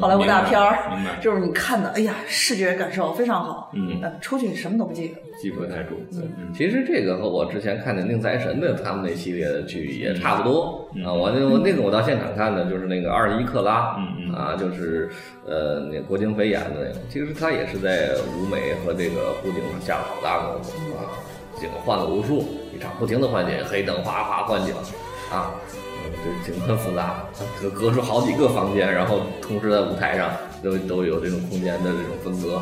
[0.00, 3.98] 好莱坞大片儿就是你看的，哎呀，视觉感受非常好，嗯。
[4.00, 5.94] 呃，出去什么都不记得，记不太住。
[6.12, 11.12] 嗯其实这个和我之前看的宁财神的他们那系列的剧也差不多、嗯啊。
[11.12, 13.96] 我那我那个我到现场看的就是那个二十一克拉，
[14.34, 15.08] 啊，就是
[15.46, 21.14] 呃那郭京飞演的那个，其实他也是在舞美和这个布景上下了好大功夫啊，
[21.60, 24.74] 景换了无数，一场不停的换景，黑灯哗哗换景
[25.30, 25.54] 啊。
[25.54, 25.68] 嗯
[26.24, 27.22] 这景很复杂，
[27.60, 30.30] 隔隔出好几个房间，然后同时在舞台上
[30.62, 32.60] 都都有这种空间的这种分割。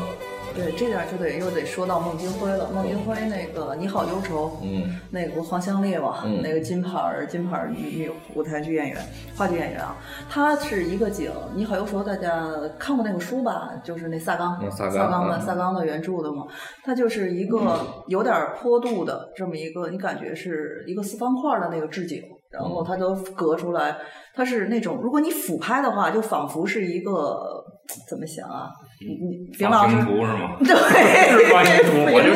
[0.57, 2.67] 对，这点就得又得说到孟京辉了。
[2.73, 8.97] 孟京辉那个《你好忧愁》，嗯，那个黄香丽嘛，嗯那个金牌儿金牌儿女女舞台剧演员、
[9.35, 9.95] 话剧演员啊，
[10.27, 11.29] 她是一个景。
[11.53, 13.69] 《你好忧愁》大家看过那个书吧？
[13.83, 16.47] 就是那萨冈，嗯萨冈冈的嗯萨冈的原著的嘛，
[16.83, 23.95] 它就是一个有点坡度的这么一个，你感觉是一个四方块的那个置景，然后它都隔出来，
[24.33, 27.63] 它是那种如果你俯拍的话，就仿佛是一个
[28.09, 28.71] 怎么想啊？
[28.99, 30.01] 你你丙老师是
[30.33, 30.57] 吗？
[30.59, 30.73] 对，
[31.29, 32.33] 是方形图，我就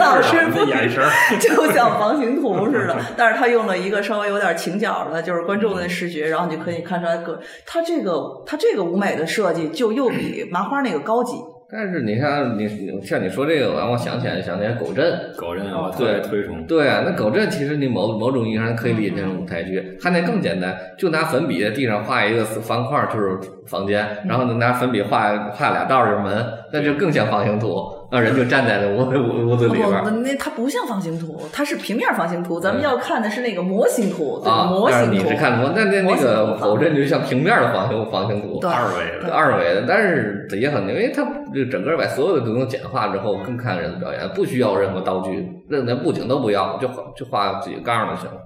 [0.68, 1.10] 眼神儿。
[1.42, 11.36] 就像方形图似的， 但是他用了一个稍微有点倾角的，就是观众的视觉，然后你就可以看出来个，他这个他这个舞美的设计就又比麻花那个高级。
[11.74, 15.18] 但是你看你你像你说这个，让我想起来想起来狗镇。
[15.38, 16.66] 狗镇我特别推崇。
[16.68, 27.74] 对啊，那狗镇其实你某某种意义上可以理解成舞台剧，它那更简单，就拿粉笔在地上画一个方块，就是房间，然后呢拿粉笔画画俩道儿就是门，那就更像方形图，
[28.12, 34.36] 那人就站在那屋屋屋子里边那它不像方形图，它是平面方形图，咱们要看的是那个模型图？
[34.44, 35.30] 啊，但是你模型图。
[35.30, 48.42] 是看模，那那那个图狗镇就像平面的方形方形图，对二维的，二维的，但是也很牛，因为它这整个把所有的都能简化之后，更看人的表演，不需要任何道具，任连布景都不要，就画就画几个杠就行了。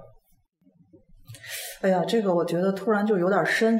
[1.82, 3.80] 哎呀，这个我觉得突然就有点深。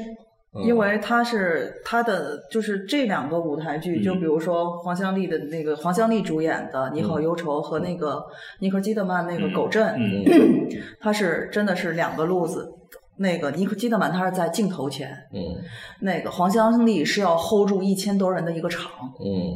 [0.56, 0.64] 嗯。
[0.64, 4.04] 因为他是他的就是这两个舞台剧，嗯。
[4.04, 8.26] 就比如说黄香丽的那个黄香丽主演的《你好忧愁》和那个
[8.60, 10.70] 尼克基德曼那个《狗镇》，嗯。
[11.00, 12.72] 它是真的是两个路子。
[13.18, 15.40] 那个尼克基德曼他是在镜头前，嗯。
[16.02, 18.92] 那个黄香丽是要 hold 住一千多人的一个场，
[19.24, 19.56] 嗯，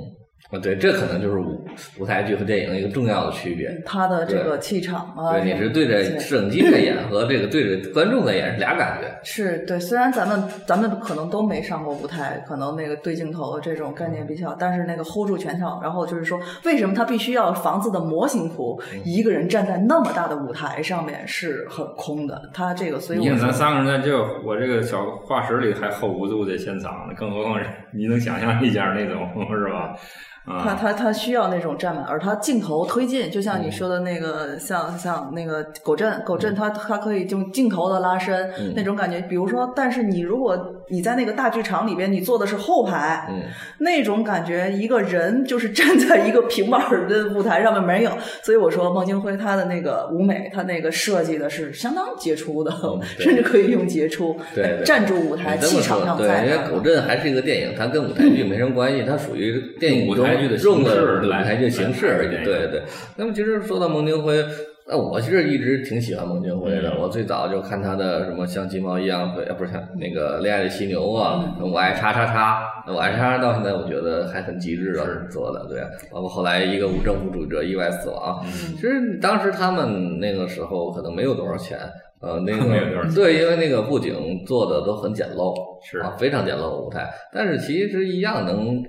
[0.52, 1.64] 啊，对，这可能就是舞
[2.00, 3.70] 舞台剧和电影一个重要的区别。
[3.86, 9.08] 他的这个气场啊，对，你是对着对摄影机在演和这个对着观众在演是俩感觉。
[9.24, 29.96] 是对，虽然咱们咱们可能都没上过舞台，可能那个对镜头这种概念比较，但是那个 hold 住全场，然后就是说，为什么他必须要房子的模型图，一个人站在那么大的舞台上面是很空的，他这个，所以你看咱三个人在这我这个小画室里还 hold 不住这现场呢，更何况是你能想象一下那种 是吧？
[30.46, 38.74] 他啊，他他需要那种站满，而他镜头推进，就嗯像你说的那个，像像那个狗镇，狗镇他他可以用镜头的拉伸、嗯。
[38.76, 39.22] 那种感觉。
[39.22, 40.58] 比如说，但是你如果
[40.90, 43.44] 你在那个大剧场里边，你坐的是后排，嗯，
[43.80, 48.12] 那种感觉，一个人就是站在一个平板的舞台上面没有。
[48.44, 62.44] 所以我说孟京辉他的那个舞美，他那个设计的是相当杰出的，嗯 甚至可以用杰出对对站住舞台，气场上在因为古镇还是一个电影，它跟舞台剧没什么关系，它属于电影舞台剧的形式的舞台剧形式而已。
[62.44, 62.82] 对对。
[63.16, 64.44] 那么其实说到孟京辉。
[64.92, 67.00] 那我其实一直挺喜欢孟京辉的，嗯。
[67.00, 71.72] 我最早就看他的什么像金毛一样飞，啊不是像那个恋爱的犀牛啊，嗯。
[71.72, 75.80] 我爱叉叉叉，我爱叉叉到现在我觉得还很极致了做的，对，
[76.12, 78.50] 包括后来一个无政府主义者意外死亡，嗯。
[78.76, 81.78] 其实当时他们那个时候可能没有多少钱，
[82.22, 86.00] 呃，那 个对，因为那个布景做的都很简陋，是。
[86.00, 88.84] 啊，非常简陋的舞台，但是其实一样能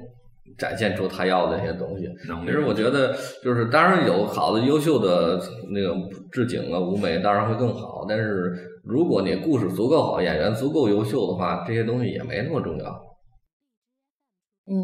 [0.60, 2.06] 展现出他要的那些东西。
[2.44, 5.40] 其实我觉得，就是当然有好的、优秀的
[5.72, 5.96] 那个
[6.30, 8.04] 置景啊、舞美，当然会更好。
[8.06, 12.86] 但是如果你故事足够好，演员足够优秀的话，这些东西也没那么重要。
[14.66, 14.76] 嗯，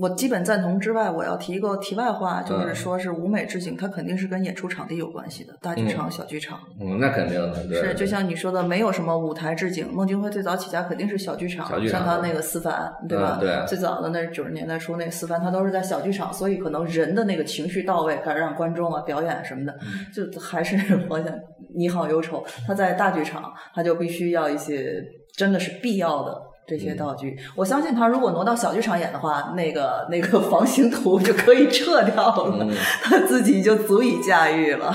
[0.00, 6.58] 我基本赞同之外，我要提一个题外话，就是嗯说是舞美置景，它肯定是跟演出场地有关系的，大剧场、小剧场。
[6.80, 7.82] 嗯，那肯定的，对。
[7.82, 9.86] 是，就像你说的，没有什么舞台置景。
[9.92, 13.36] 孟京辉最早起家肯定是小剧场，小剧场像他那个思凡，对吧？
[13.38, 20.78] 嗯对最早的那九十年代初那个思凡，他都是在小剧场，所以可能人的那个情绪到位，开始让观众啊表演什么的，嗯 就还是
[21.10, 21.30] 我想
[21.76, 22.42] 你好忧愁。
[22.66, 25.02] 他在大剧场，他就必须要一些
[25.36, 26.49] 真的是必要的。
[26.70, 32.14] 这些道具，我相信他如果挪到小剧场演的话，那个那个房型图就可以撤掉
[32.46, 32.70] 了，嗯
[33.02, 34.94] 他自己就足以驾驭了，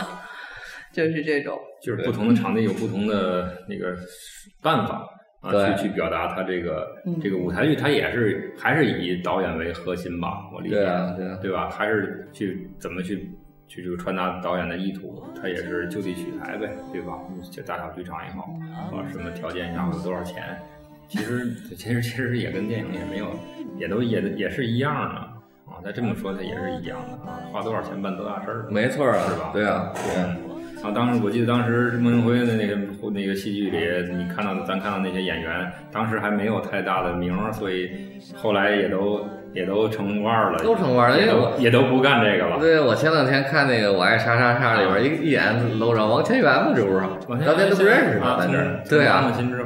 [0.93, 1.59] 就是这种。
[1.83, 3.93] 就是不同的场地有不同的那个
[4.61, 5.05] 办法
[5.41, 11.69] 啊，去去表达他这个嗯这个舞台剧，它也是还是以导演为核心吧，我理解，对啊，对啊，对吧？
[11.69, 13.29] 还是去怎么去
[13.67, 17.19] 去这个传达导演的意图，他也是就地取材呗，对吧？
[17.51, 20.57] 就大小剧场也好，啊，什么条件下有多少钱，
[21.07, 23.27] 其实 其实其实也跟电影也没有，
[23.77, 25.81] 也都也也是一样的啊。
[25.83, 30.35] 再这么说，它也是一样的啊，花多少钱办多大事儿，没错啊，是吧对啊，对啊。
[30.83, 32.75] 啊，当时我记得当时孟京辉的那个
[33.09, 37.89] 那个戏剧里，你看到的咱看到那些演员，当时还没有太大的名儿，所以
[38.35, 42.59] 后来也都也都成腕儿了，都成腕儿了也因为我都也都不干这个了。
[42.59, 49.57] 对，我前两天看那个《我爱啥啥啥》里边一一眼搂上王千源嘛，这不是，往前当年都不认识啊，他，在这儿，对啊啊我听成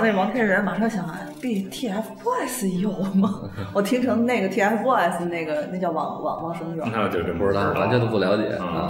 [0.00, 3.42] 那王千源，马上想哎 TFBOYS 有吗？
[3.74, 8.88] 我听成那个 TFBOYS 那个那叫王王王什么元，那就真不知道，完全都不了解啊。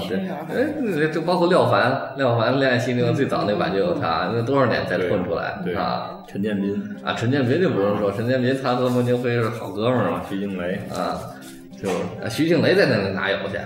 [0.49, 6.11] 哎，就包括廖凡，廖凡《恋爱犀牛》最早那版就有他，那多少年才混出来对啊？
[6.27, 11.21] 陈建斌啊，陈建斌就不用说，陈建斌他和孟京辉是好哥们儿嘛啊，徐静蕾，啊，
[11.81, 11.89] 就
[12.25, 13.59] 啊徐静蕾在那里哪有去？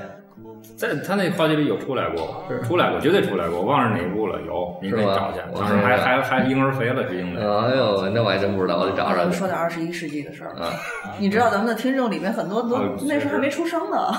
[0.76, 5.40] 在他那话剧里有出来过，出来过，绝对出来过，我忘了哪一部了，有，你可以找去。
[5.52, 7.66] 我当时还还还婴儿肥了，是婴儿。
[7.66, 10.50] 哎呦，那我还真不知道，我得找找咱们说点二十一世纪的事儿。
[10.50, 10.70] 啊。
[11.18, 14.12] 你知道咱们的听众里面很多都哦那时候还没出生呢，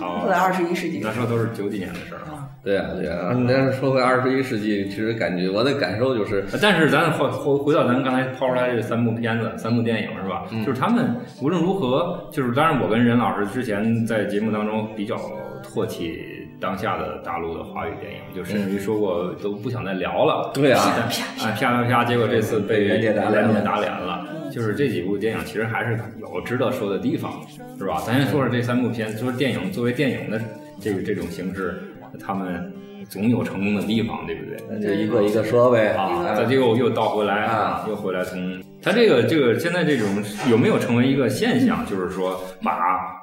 [0.00, 1.12] 好都在二十一世纪那。
[1.12, 2.48] 时候都是九几年的事儿啊。
[2.64, 10.44] 对啊，对啊，但是说回二十一世纪，其实感觉我的感受就是，但是咱回回回到咱刚才抛出来这三部片子、三部电影是吧？
[10.50, 15.16] 嗯就是他们无论如何，就是当然我跟任老师之前在节目当中比较
[15.62, 20.50] 唾弃当下的大陆的华语电影，就甚至于说过都不想再聊了。
[20.54, 21.08] 对啊啊
[21.58, 24.26] 啪啪啪，结果这次被 袁姐打脸打脸了。
[24.50, 27.32] 就是这几部电影其实还是有值得说的地方，
[27.76, 28.00] 是吧？
[28.06, 30.40] 咱先说说这三部片，就是电影作为电影的
[30.80, 31.82] 这个这种形式，
[32.24, 32.72] 他们
[33.08, 34.56] 总有成功的地方，对不对？
[34.68, 40.06] 那就一个一个说呗啊，这结果又倒回来啊，又回来从他这个这个现在这种
[40.50, 41.84] 有没有成为一个现象？
[41.86, 42.72] 就是说把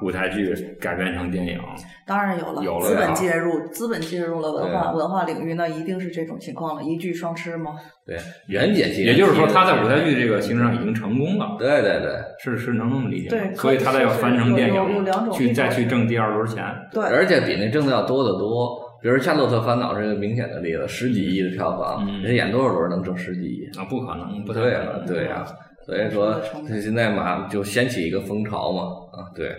[0.02, 1.58] 舞台剧改编成电影，
[2.06, 7.72] 当然有了，有了资本介入，资本介入了文化文化领域，那一定是这种情况了，一剧双吃吗。
[8.06, 8.18] 对，
[8.48, 13.28] 袁姐也就是说他在舞台剧这个形式上已经成功了，对对对，是是能那么理解？
[13.30, 18.83] 对所以他再要翻成电影，种去再去挣第二轮钱，对，而且比那挣的要多得多。
[19.04, 23.68] 比如《夏洛特烦恼》是个明显的例子，十几亿的票房，嗯人家演多少轮能挣十几亿？
[23.78, 25.44] 啊，不可能，不对可能，，啊对呀、
[25.84, 28.80] 所以说他现在嘛就掀起一个风潮嘛，
[29.12, 29.54] 啊，对。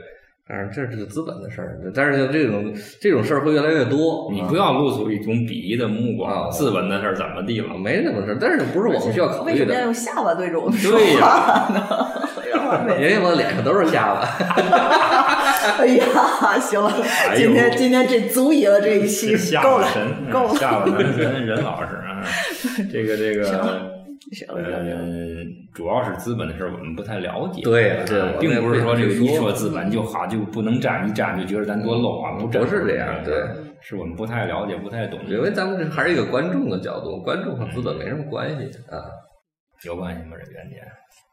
[0.50, 4.32] 但是，这是资本的事儿，但是这种这种事儿会越来越多。
[4.34, 7.78] 你不要露出一种鄙夷的目啊光，资本的事儿怎么地了啊？
[7.78, 9.82] 没什么事儿，但是不是我们需要考虑的为什么要？
[9.86, 11.70] 用下巴对着我们说对呀话
[12.82, 12.94] 呢？
[12.98, 14.26] 因为我脸上都是下巴。
[15.78, 16.90] 哎呀，行了，
[17.30, 19.88] 哎今天今天这足以了，这一期够了
[20.32, 22.24] 够了，下巴男神任老师啊，
[22.92, 23.44] 这 个这个。
[24.32, 27.62] 行了呃行了，主要是资本的事儿，我们不太了解。
[27.62, 33.36] 对呀对啊我并不是说这个一说说资本就好就不能沾，一沾就觉得咱多 low 啊，不不是这样对，
[33.82, 35.20] 是我们不太了解，不太懂。
[35.28, 38.98] 因为咱们这还是一个观众的角度，观众和资本没什么关系啊。
[39.84, 40.36] 有关系吗？
[40.44, 40.84] 这原点？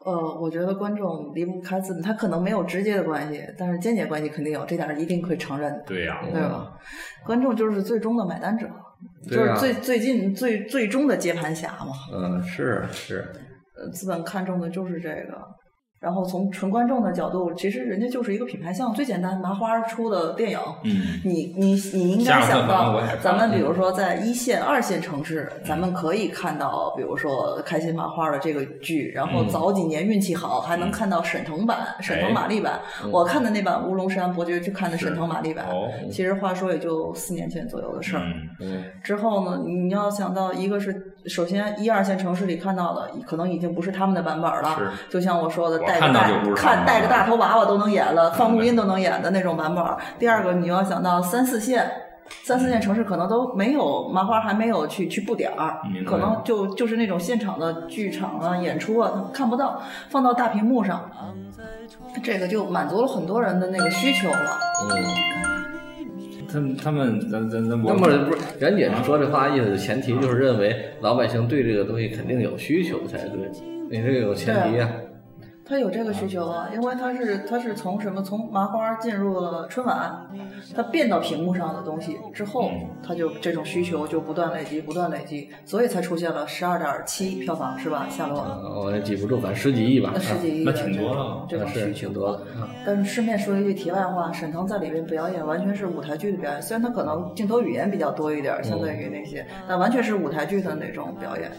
[0.05, 6.77] 呃，我觉得观众离不开资本，他可能没有直接的关系，但是间接关系肯定有，这点儿一定会承认的，对呀、对吧？
[7.25, 8.67] 观众就是最终的买单者，
[9.29, 11.93] 就是最最近最最终的接盘侠嘛。
[12.13, 13.25] 嗯，是是，
[13.75, 15.41] 呃，资本看重的就是这个。
[16.03, 29.49] 然后从纯观众的角度，其实人家就是一个品牌项，最简单，麻花出的电影，嗯，你你你应该想到咱们比如说在一线、二线城市，咱们可以看到，比如说开心麻花的这个剧，然后嗯。
[29.53, 32.81] 早几年运气好，还能看到沈腾版、沈腾马丽版。
[33.11, 35.67] 我看的那版《乌龙山伯爵》，就看的沈腾马丽版。
[35.67, 38.23] 哦，其实话说也就四年前左右的事儿。
[39.03, 44.75] 之后呢，你要想到一个是首先一二线城市里看到的，可能已经不是他们的版本了。
[44.77, 49.83] 是就像我说的，我带个大看带个大头娃娃都能演了，放录音都能演的那种版本。
[50.19, 51.91] 第二个，你要想到三四线。
[52.41, 61.11] 三四线城市可能都没有麻花，还没有去去布点儿可能就就是那种现场的剧场啊、演出啊，他们看不到，放到大屏幕上，
[62.23, 64.57] 这个就满足了很多人的那个需求了。
[64.89, 65.62] 嗯，
[66.53, 73.49] 他们他们咱咱咱我那么不是袁姐说这话意思，前提就是认为老百姓对这个东西肯定有需求才对，
[73.89, 74.91] 你这个有前提啊。
[75.73, 80.29] 他有这个需求啊，因为他是他是从什么从麻花进入了春晚，
[80.75, 82.69] 他变到屏幕上的东西之后，
[83.01, 88.05] 他就这种需求就不断累积，不断累积，所以才出现了十二点七票房是吧？
[88.07, 90.11] 夏洛呃我也记不住，反正十几亿吧。
[90.13, 92.39] 那十几亿那的挺多了这种啊是需求挺多
[92.85, 101.51] 但是顺便说一句题外话，沈腾在里面表演完全是舞台剧的表演，虽然他可能镜头语言比较多一点，相对于那些，但完全是舞台剧的那种表演。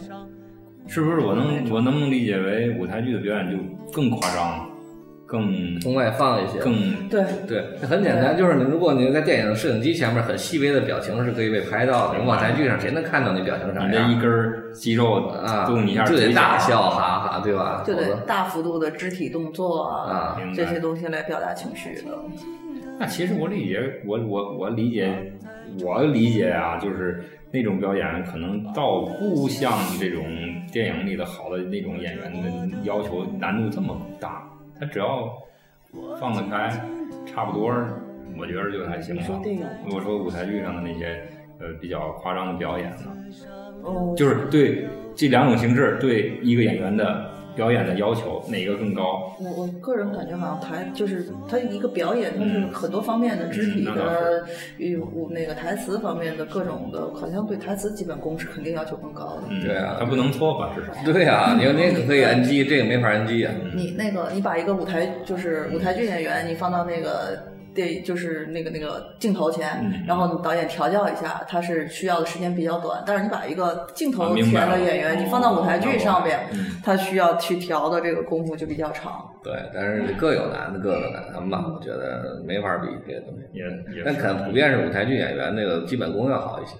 [0.87, 3.57] 是不是我能我能不能理解为舞台剧的表演就
[3.91, 4.69] 更夸张，
[5.25, 6.59] 更更外放一些。
[6.59, 6.73] 更
[7.09, 14.19] 对，对，很简单，就是你如果你在电影摄影机前面很细微的表情是可以被拍到的，你舞台剧上谁能看到你表情啥你这一？
[14.19, 17.83] 根肌肉啊，动一下，就得大笑，哈哈，对吧？
[17.85, 22.17] 就得大幅度的肢体动作啊这些东西来表达情绪的。
[22.99, 25.33] 那其实我理解，我我我理解，
[25.83, 27.23] 我理解啊，就是
[27.55, 30.25] 那种表演可能倒不像这种
[30.73, 34.45] 电影里的好的那种演员的要求难度这么大，
[34.77, 35.33] 他只要
[36.19, 36.69] 放得开，
[37.25, 37.73] 差不多，
[38.37, 39.65] 我觉得就还行了你说电影。
[39.89, 41.25] 我说舞台剧上的那些
[41.61, 43.15] 呃比较夸张的表演呢，
[43.83, 44.85] 哦，就是对
[45.15, 49.35] 这两种形式对一个演员的表演的要求哪个更高？
[49.39, 54.43] 我我个人感觉好像台就是它一个表演，它是很多方面的肢体的，
[54.77, 59.43] 与我那个台词方面的各种的，好像对台词基本功是肯定要求更高的。
[59.49, 61.13] 嗯，对啊他不能搓吧，至少。
[61.13, 63.53] 对啊、你说那个可以 NG，这个没法 NG 啊。
[63.73, 67.37] 你那个你把一个舞台就是舞台剧演员，你放到那个
[67.75, 73.03] 电就是那个那个镜头前，嗯然后导演调教一下，他是需要的时间比较短。
[73.05, 79.23] 但是你把一个镜啊头前的演员，你放到舞台剧上边嗯，他需要去调的这个功夫就比较长。
[79.43, 81.65] 对，但是各有难的，各有难吧。
[81.67, 83.43] 我觉得没法比这些东西。
[83.53, 83.63] 也
[83.95, 86.75] 也但可能普遍是舞台剧演员那个基本功要好一些。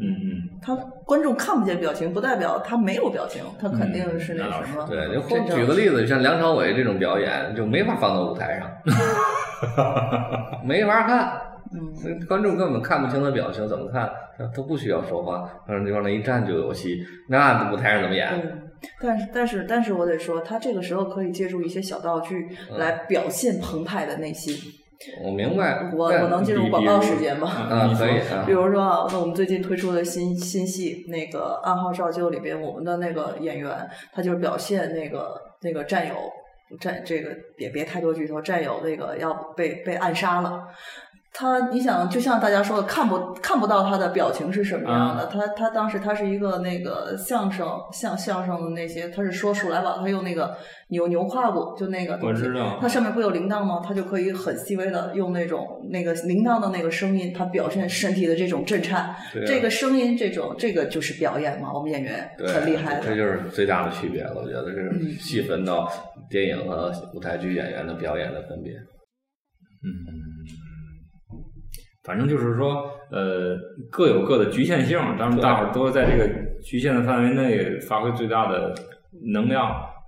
[0.00, 0.48] 嗯嗯。
[0.60, 0.74] 他
[1.04, 4.84] 观众看不见表情，不代表他没有表情，他肯定是那什么。
[4.88, 8.68] 对，就举个例子，像梁朝伟这种表演就没法放到舞台上，
[10.64, 11.42] 没法看。
[11.70, 14.10] 嗯，观众根本看不清他表情，怎么看？
[14.54, 17.04] 他不需要说话，让地方那一站就有戏。
[17.28, 18.26] 那舞台上怎么演？
[18.32, 18.70] 嗯，
[19.02, 24.54] 但是但是但是我得说，他这个时候可以借助一些小道具嗯来表现澎湃的内心。
[25.22, 25.78] 我明白。
[25.80, 27.46] 但我我能进入广告时间吗？
[27.48, 28.52] 啊你，说可以啊比。
[28.52, 33.70] 如说啊，那我们最近推出的新新戏那个《暗号照旧》里边，我们的那个演员，
[34.10, 36.14] 他就是表现那个那个战友
[36.76, 40.68] 战这个也别太多剧透，战友那个要被被暗杀了。
[41.38, 45.26] 他，你想，就像大家说的，看不看不到他的表情是什么样的。
[45.26, 50.52] 他他当时他是一个那个相声相相声的那些，他是说鼠来宝，他用那个
[50.88, 53.80] 牛牛胯骨，就那个我知道它上面不有铃铛吗？
[53.86, 59.14] 他就可以很细微的用那种那个铃铛的那个声音，他表现身体的这种震颤。
[59.46, 63.02] 这个声音，这种这个就是表演嘛，我们演员对，很厉害的。
[63.02, 64.34] 这就是最大的区别了。
[64.34, 65.88] 我觉得这是嗯细分到
[66.28, 68.72] 电影和舞台剧演员的表演的分别。
[68.72, 69.88] 嗯，
[72.08, 73.54] 反正就是说，呃，
[73.90, 76.26] 各有各的局限性，当然大伙儿都在这个
[76.64, 78.74] 局限的范围内发挥最大的
[79.30, 79.66] 能量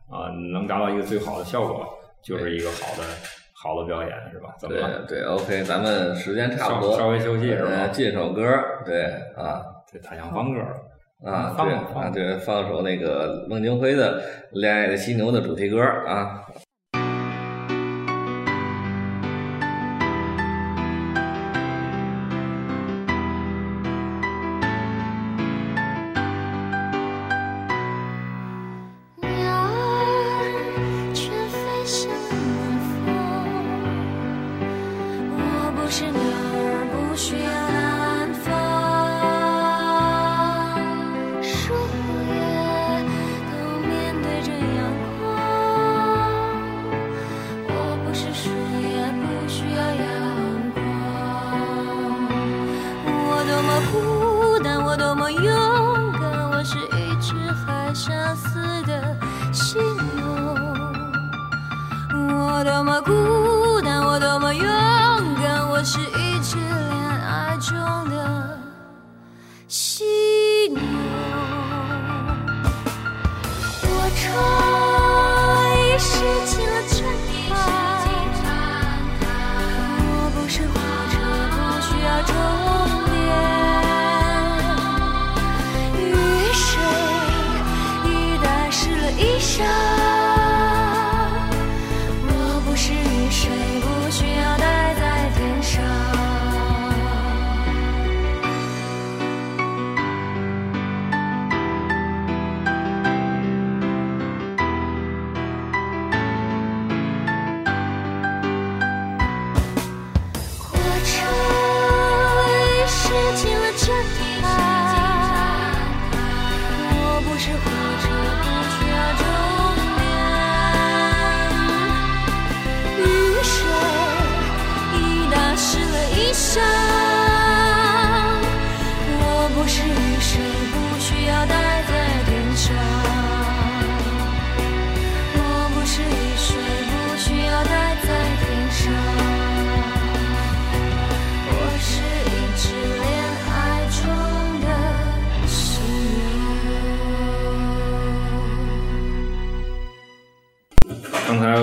[0.08, 1.86] 啊、能达到一个最好的效果，
[2.24, 3.04] 就是一个好的
[3.52, 4.48] 好的表演，是吧？
[4.58, 5.04] 怎么对了？
[5.06, 8.42] 对，OK，咱们时间差不多，稍稍微休息是吧呃进首歌，
[8.86, 9.04] 对
[9.36, 9.60] 啊
[9.92, 11.30] 对，他想放歌了。
[11.30, 14.22] 啊，放对放啊，对，放首那个孟京辉的
[14.52, 16.40] 《恋爱的犀牛》的主题歌啊。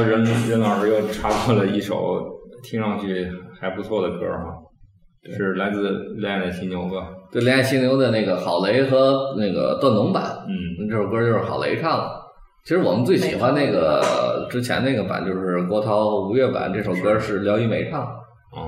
[0.08, 2.26] 任任老师又插播了一首
[2.64, 3.30] 听上去
[3.60, 4.56] 还不错的歌哈，
[5.36, 7.10] 是来自《恋爱的犀牛》吧？
[7.32, 12.12] 对，恋爱犀牛的那个郝雷和那个段龙版，嗯，这首歌就是郝雷唱的。
[12.64, 18.12] 其实我们最喜欢那个之前那个版，就是郭涛、吴越版，这首歌是廖一梅唱的。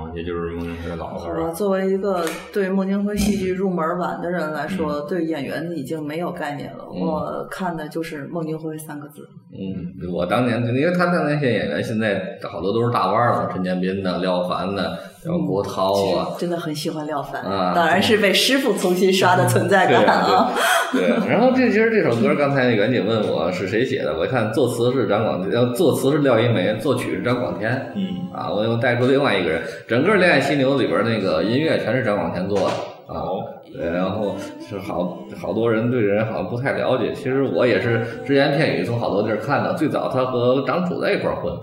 [0.09, 1.51] 哦，也就是孟京辉的老师我。
[1.53, 6.85] 作为一个对孟京辉戏剧入门晚的人来说，对演员已经没有概念了。
[6.93, 9.27] 嗯我看的就是孟京辉三个字。
[9.51, 14.95] 嗯，我当年因为他的那些演员，现在好多都是大腕儿了，陈建斌的、廖凡呐，
[15.25, 20.51] 然后郭涛啊，真的很喜欢廖凡，啊当然是被师傅重新刷的存在感啊。
[20.93, 27.91] 对，然后这其实这首歌，刚才袁姐问我是谁写的，我一看作词是张广，要，作词是廖一梅，作曲是张广天。
[27.95, 32.65] 嗯，啊，我又带出另外一个人，整个《恋爱犀牛》里边那个音乐全是张广天做的
[33.13, 33.19] 啊。
[33.19, 33.43] 哦，
[33.73, 34.35] 对，然后
[34.67, 41.53] 是好好多人对这人好像不太了解，其实我也是只言片语从好多地儿看到，最早他和张楚在一块儿混，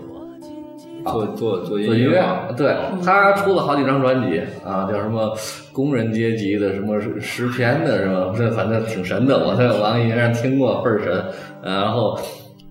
[1.11, 2.23] 做做做做音乐
[2.55, 5.35] 对他出了好几张专辑啊，叫什么
[5.71, 8.33] 工人阶级的什么诗篇的什么？
[8.37, 11.23] 这反正挺神的，我在网易云上听过，倍儿神。
[11.63, 12.17] 呃然后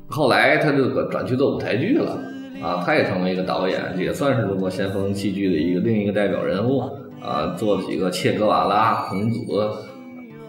[0.09, 2.19] 后来他就转去做舞台剧了
[2.63, 6.81] 啊，他也成为一个导演，也算是中国先锋戏剧的一个另一个代表人物
[7.21, 9.41] 啊，做了几个切格瓦拉、孔子。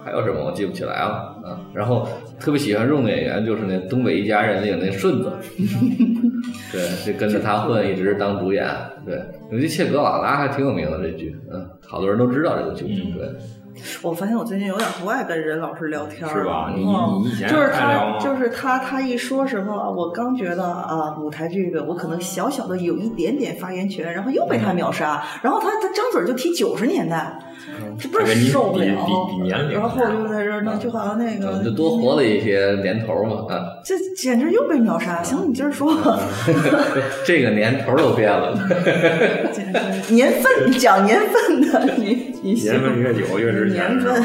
[0.08, 1.60] 还有什么我记不起来了啊。
[1.74, 2.08] 然后
[2.40, 5.34] 特别喜欢用的演员就是那《东北一家人》里有那顺子，
[6.72, 8.66] 对，就跟着他混，一直当主演。
[9.06, 12.86] 对，尤其切格瓦拉还挺有名的这剧，嗯，好多人都知道这个剧。
[12.86, 13.30] 嗯对，
[14.02, 16.82] 我发现我最近有点不爱跟任老师聊天儿是吧你
[17.30, 27.38] 以前就是他，就是他，他一说什么，我刚觉得啊，舞台剧我可能小小的有一点点发言权，然后又被他秒杀，然后他他张嘴就提九十年代，
[28.00, 28.92] 这不是受不了比
[29.36, 35.22] 比比年龄然后我就在这儿，那就好像那个就多活了一些年头嘛，啊，这简直又被秒杀。
[35.24, 35.92] 行，你接着说，
[37.26, 38.54] 这个年头都变了。
[40.10, 43.98] 年份讲年份的，你你年份越久越值钱。
[43.98, 44.24] 年份。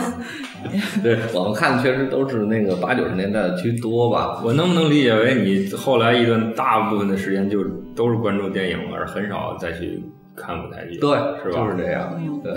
[1.03, 4.40] 对我们看的确实都是那个八九十年代的居多吧。
[4.45, 7.64] 我能不能理解为你后来一段大部分的时间就
[7.97, 10.01] 都是关注电影，而很少再去
[10.36, 10.99] 看舞台剧？
[11.01, 11.11] 对，
[11.43, 11.64] 是吧？
[11.64, 12.16] 就是这样。
[12.45, 12.53] 对，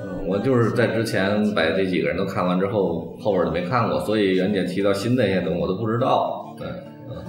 [0.00, 6.54] 嗯，我就是在之前把这几个人都看完之后，后边就没看过，所以袁姐提到新的一些东西我都不知道。
[6.56, 6.66] 对，
[7.10, 7.24] 嗯，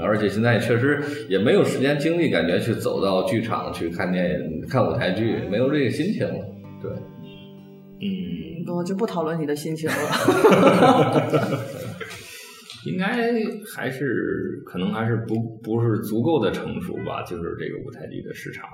[0.00, 6.44] 而且现在也确实也没有时间精力，感觉去走到剧场去看电影、看舞台剧，没有这个心情了。
[6.82, 6.90] 对，
[8.00, 9.96] 嗯，我就不讨论你的心情了。
[12.84, 13.32] 应该
[13.76, 18.68] 还是可能还是不不是足够的成熟吧，就是这个舞台剧的市场。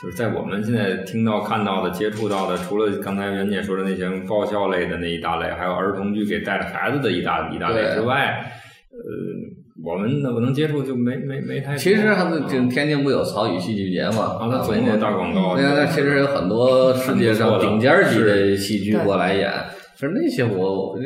[0.00, 8.44] 就是在我们现在听到、看到的、接触到的，除了刚才袁姐说的那些爆笑类的那一大类，还有儿童剧给带着孩子的一大一大类之外，
[8.90, 11.76] 呃，我们能不能接触就没没没太多。
[11.76, 14.38] 其实还是啊就天津不有曹禺戏剧节嘛？
[14.40, 15.56] 啊，那总有大广告。
[15.56, 19.52] 那那其实有很多世界上顶尖儿级的戏剧过来演，
[19.94, 20.98] 其实那些我我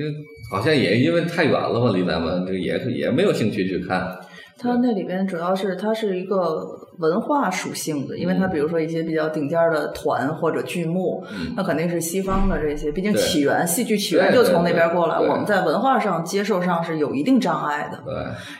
[0.51, 4.17] 好像也因为太远了嘛，离咱们就也也没有兴趣去看。
[4.59, 6.65] 它那里边主要是它是一个
[6.99, 8.51] 文化属性的，因为它嗯。
[8.51, 11.53] 比如说一些比较顶尖儿的团或者剧目，嗯。
[11.57, 17.99] 那肯定是西方的这些，毕竟起源戏剧起源就从那边过来，我们在文化上接受上是有一定障碍的。
[18.05, 18.15] 对，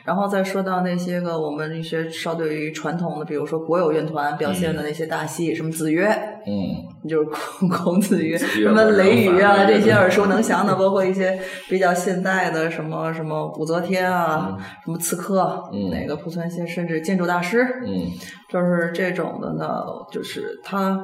[0.05, 7.29] 然后再说到那些个我们一些稍对于传统的，比如说国有院团表现的那些大戏，什么子曰，嗯，就是
[7.59, 11.39] 孔 孔子曰，什么雷雨啊，这些耳熟 能详的，包括一些
[11.69, 18.07] 比较现代的，什么什么武则天啊，什么刺客，嗯哪个濮存昕，甚至建筑大师，嗯，
[18.49, 19.83] 就是这种的呢，
[20.13, 20.99] 就是他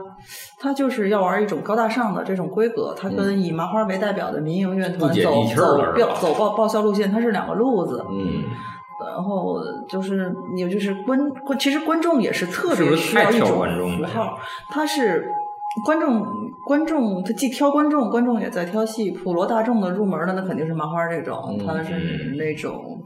[0.60, 8.04] 他就是要玩一种高大上的这种规格，他跟以麻花为代表的民营乐团走走标走报报销路线，它是两个路子。
[8.08, 8.44] 嗯，
[9.08, 14.38] 然后就是也就是观观，其实观众也是特别需要一种符号，
[14.70, 15.28] 他是
[15.84, 16.24] 观众
[16.66, 23.02] 观众他既挑观众，观众也在挑戏，普罗大众的入门的那肯定是麻花这种，嗯他是那种。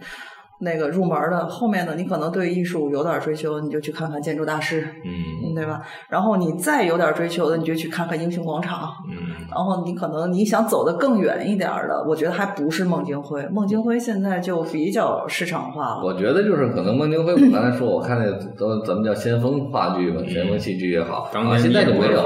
[0.60, 5.80] 那个入门的，后面的你可能对艺术有点追求，你就去看看《建筑大师》，嗯对吧？
[6.08, 8.80] 然后你再有点追求的，你就去看看《英雄广场》。
[9.10, 13.46] 嗯然后你可能你想走得更远一点的，我觉得还不是孟京辉。
[13.52, 16.04] 孟京辉现在就比较市场化了。
[16.04, 22.16] 我觉得就是可能孟京辉，我刚才说，我看那都咱们叫先锋话剧吧，先锋戏剧也好，啊现在就没有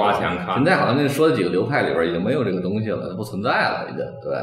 [0.55, 4.35] 现在好像那说的几个流派里边已经没有这个东西了，不存在了，已经对。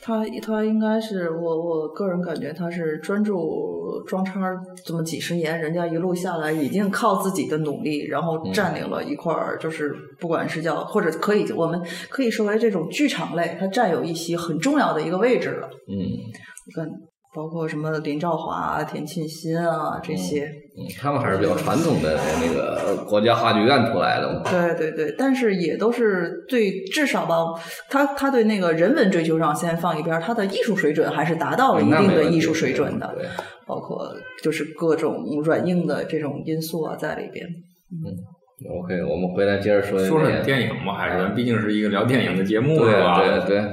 [0.00, 15.68] 他他应该是我我个人感觉他是专注装叉儿这么几十年，人家一路下来已经靠自己的努力，然后占领了一块儿，就是不管是叫或者可以我们可以说为这种剧场类，他占有一席很重要的一个位置了。
[15.88, 16.88] 嗯你看，
[17.34, 20.44] 包括什么林兆华啊、田沁鑫啊这些。
[20.44, 20.67] 嗯，
[21.00, 24.42] 他们还是比较传统的那个国家话剧院出来的嘛。
[24.50, 27.36] 对对对，但是也都是对，至少吧，
[27.90, 33.26] 他他对那个人文追求上先放一边，他的艺术水准还是达到了一定的艺术水准的，对，
[33.66, 37.46] 包括就是各种软硬的这种因素啊在里边。
[37.46, 38.12] 嗯
[38.82, 43.20] OK，我们回来接着说说说电影嘛，还是咱毕竟是一个聊电影的节目，对是吧？
[43.20, 43.64] 对对，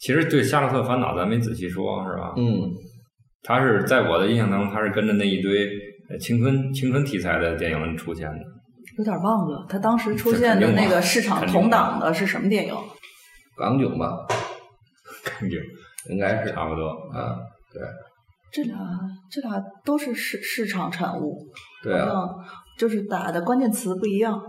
[0.00, 2.32] 其实对《夏洛特烦恼》咱没仔细说，是吧？
[2.36, 2.70] 嗯
[3.42, 5.68] 他是在我的印象当中，他是跟着那一堆呃
[6.20, 8.38] 青春青春题材的电影出现的。
[8.98, 12.74] 有点忘了，他当时出现的那个市场同档的是什么电影？
[13.56, 14.26] 港囧吧，
[15.24, 15.60] 港囧
[16.08, 16.88] 应该是差不多。
[17.12, 17.36] 啊，
[17.72, 17.82] 对
[18.52, 18.76] 这俩
[19.30, 21.46] 这俩都是市市场产物，
[21.82, 22.08] 对啊，
[22.78, 24.40] 就是打的关键词不一样。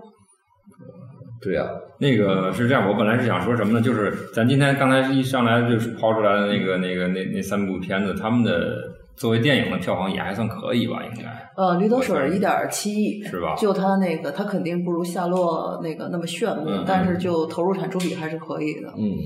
[1.41, 1.67] 对啊，
[1.99, 3.81] 那个是这样，我本来是想说什么呢？
[3.81, 8.77] 就是咱今天刚才一上来就是抛出来的那个、那个、那那三部片子，他们的
[9.17, 11.01] 作为电影的票房也还算可以吧？
[11.03, 18.93] 应该呃，驴得水我觉得一点七亿是吧就它那个，它肯定不如夏洛那个那么炫目，嗯但是就投入产出比还是可以的。
[18.95, 19.17] 嗯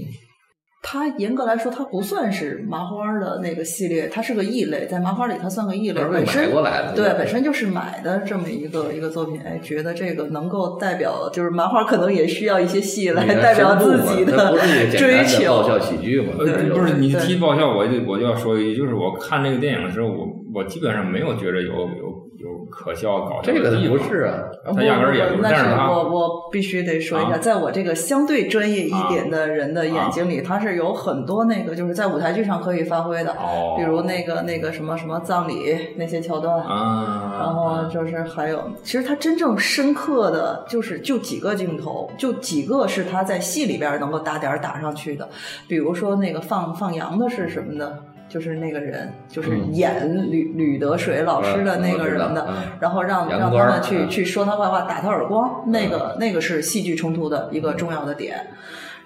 [0.83, 15.85] 它严格来说，它不算是麻花的那个系列，它是个异类，在麻花里它算个异类，它是买本身过来的对，本身就是买的这么一个一个作品，哎，觉得这个能够代表，就是麻花可能也需要一些戏来代表自己它不是一个简追求爆笑求。
[15.85, 16.33] 喜剧嘛？
[16.39, 22.10] 呃对不是你对提爆笑，我就我就要说一句，就是我看这个电影的时候，我我基本上没有觉得有有
[22.41, 23.89] 有可笑搞笑这个的。
[23.91, 24.43] 不是啊，
[24.75, 36.61] 他压根儿也不是不那是但是我我必须得说一下，啊在我这个相对专业一点的人的眼睛里，他是有很多那个就是在舞台剧上可以发挥的，哦，比如那个那个什么什么葬礼那些桥段。
[36.61, 45.27] 啊，然后就是还有，其实他真正深刻的就是就几个镜头，就几个是他在戏里边能够打点儿打上去的，
[45.67, 49.73] 比如说那个放放羊的是什么的，就是那个人，就是嗯。
[49.73, 52.47] 演吕吕德水老师的那个人的，
[52.79, 54.09] 然后让让他们去嗯。
[54.09, 58.47] 去说他坏话，打他耳光，那个那个是戏剧冲突的一个重要的点，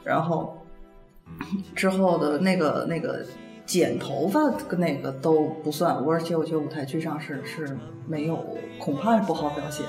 [0.03, 0.65] 然后
[1.76, 3.26] 之后的那个那个
[3.65, 7.76] 剪头发跟那个都不算，而且我觉得舞台剧上是是
[8.07, 8.38] 没有，
[8.80, 9.84] 恐怕不好表现。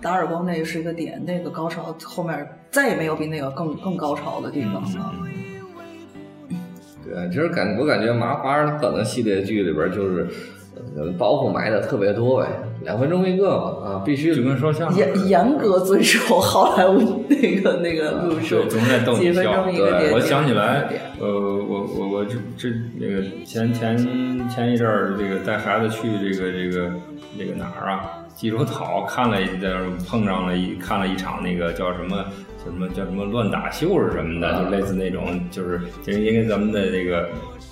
[0.00, 5.16] 打耳光那个是一个点，那个高潮后面再也没有比那个更更高潮的地方了。
[7.04, 10.26] 对啊，其实感我感觉麻花可能系列剧里边就是
[10.96, 12.48] 呃包袱埋的特别多呗，
[12.82, 19.62] 两分钟一个嘛啊，必须就跟说相声严严格遵守好莱坞那个那个路数对，总是在逗你笑。
[19.62, 20.12] 钟一个点。
[20.12, 20.88] 我想起来
[21.20, 23.96] 呃，我我我这这那个前前
[24.48, 26.90] 前一阵儿，这个带孩子去这个这个
[27.38, 28.00] 这个哪儿啊？
[28.34, 29.38] 济州岛看了
[30.08, 32.24] 碰上了一看了一场那个叫什么
[32.64, 37.28] 叫什么叫什么乱打秀是什么的，就类似那种，就是其实因为咱们的这个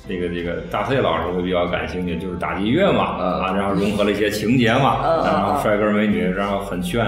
[0.09, 7.07] 这个这个大飞老师会比较感兴趣，就是打击乐嘛嗯啊，然后融合了一些情节嘛，嗯嗯然后嗯帅哥美女，然后很炫。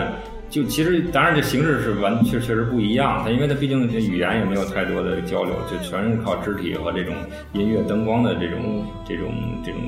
[0.51, 7.12] 就其实当然这形式是完确确实不一样，它因为它毕竟这语言也没有太多的交流，就全是靠肢体和这种
[7.55, 9.32] 音乐灯光的这种这种
[9.64, 9.80] 这种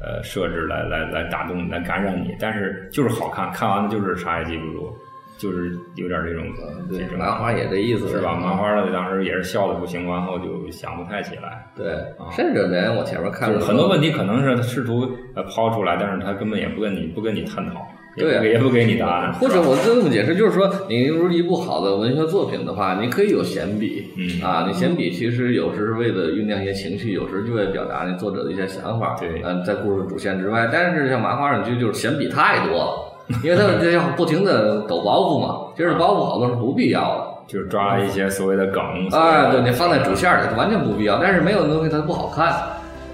[0.00, 4.94] 呃设置来来来打动你，来感染你，但是就是好看，看完了就是啥也记不住，
[5.36, 6.44] 就是有点这种
[6.88, 8.08] 这对，麻花也这意思。
[8.08, 8.34] 是吧？
[8.36, 11.66] 麻花的当时也是笑的不行，完后就想不太起来。
[11.76, 18.36] 对啊，甚至连我前面看就是很多问题可能是他试图呃抛出来，但是他根本也不跟你不跟你探讨，对。
[18.36, 24.40] 啊也不给你答案，或者我这么解释，就是说，你如一部好的文学作品的话，你可以有闲笔，嗯。
[24.40, 29.42] 啊，你闲笔其实有时是为了酝酿一些情绪，有时就为了表达你作者的一些想法，对。
[29.42, 30.68] 嗯、在故事主线之外。
[30.72, 37.34] 但是像麻花上就就是闲笔太多了，因为他们这要不停的抖包袱嘛，其实包袱好多是不必要的。
[37.46, 42.54] 就是抓一些所谓的梗，哎，对你放在主线里完全不必要，但是没有东西它不好看。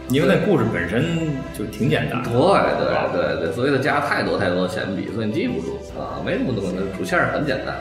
[0.08, 1.04] 因为那故事本身
[1.56, 7.74] 就挺简单，对对对对，所以它加太多太多闲笔，所以你记不住啊，没什么东西，主线很简单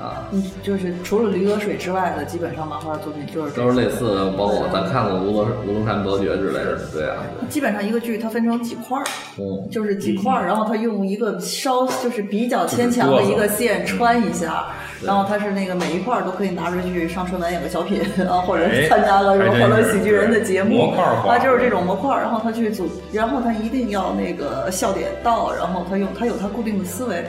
[0.00, 0.28] 啊。
[0.32, 7.16] 嗯，就是除了《驴得水》之外的，基本上漫画作品就是都是类似的，包括咱看过《吴罗吴龙山伯爵》之类的，对啊，
[7.48, 9.04] 基本上一个剧它分成几块儿，
[9.38, 14.66] 嗯，就是几块儿，然后它用一个稍就是比较牵强的一个线穿一下，
[15.02, 27.24] 然后它是那个每一块儿都可以拿出去上春晚演个小品啊，或者哎参加个什么欢乐喜剧人的节目模块化啊，就是这种模块儿，然后他去组，然后他一定要那个笑点到，然后他用他有他固定的思维。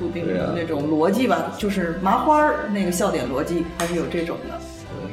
[0.00, 4.56] 固定对啊的那种逻辑吧，就是麻花儿那个笑点逻辑，还是有这种的。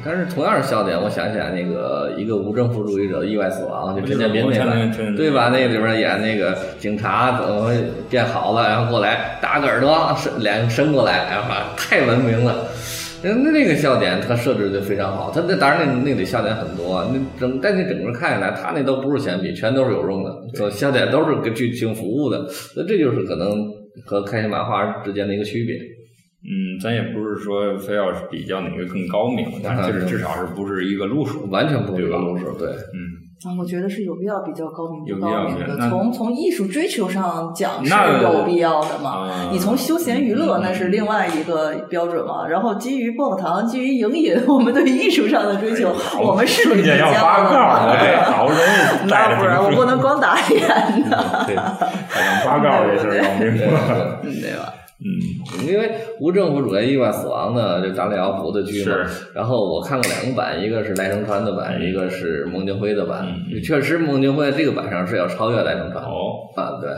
[0.04, 5.48] 但是同样是笑点，我想起来那个一个无政府主义者的意外死亡，就陈建斌那陈版陈，对吧？
[5.48, 7.70] 那个里边演那个警察怎么
[8.08, 12.64] 变好了，然后过来打个耳朵，伸脸伸过来，哎呀，太文明了。
[13.20, 23.68] 那那个笑点他设置的非常好，他那当然那那得笑点很多，那整但你整个看下来，他那都不是闲笔，全都是有用的，所笑点都是给剧情服务的，那这就是可能
[24.04, 25.97] 和开心麻花之间的一个区别。
[26.40, 32.08] 嗯，咱也不是说非要比较哪个更高明，但是 至少是不是一个路数，完全不是一？
[32.08, 32.68] 个路数，对。
[32.68, 32.96] 嗯，
[33.44, 35.88] 啊，我觉得是有必要比较高明有必要不高明的。
[35.90, 39.28] 从从艺术追求上讲是有必要的嘛。
[39.28, 42.46] 啊你从休闲娱乐那是另外一个标准嘛。
[42.46, 47.86] 然后基于薄荷糖，基于影饮，我们对艺术上的追求， 我们是比瞬间要较的八杠嘛。
[47.86, 50.60] 了， 这好不容易那不然我不能光打脸
[51.10, 53.66] 的，对，反正八杠这事儿要明白。
[54.22, 54.72] 嗯对吧？
[55.00, 59.06] 嗯，因为无政府主义意外死亡呢，就咱俩要补的剧嘛。
[59.06, 63.24] 是然后我看过两个版，一个是赖声川的版，一个是孟京辉的版。
[63.48, 66.04] 嗯确实，孟京辉这个版上是要超越赖声川。
[66.04, 66.90] 哦，啊，对，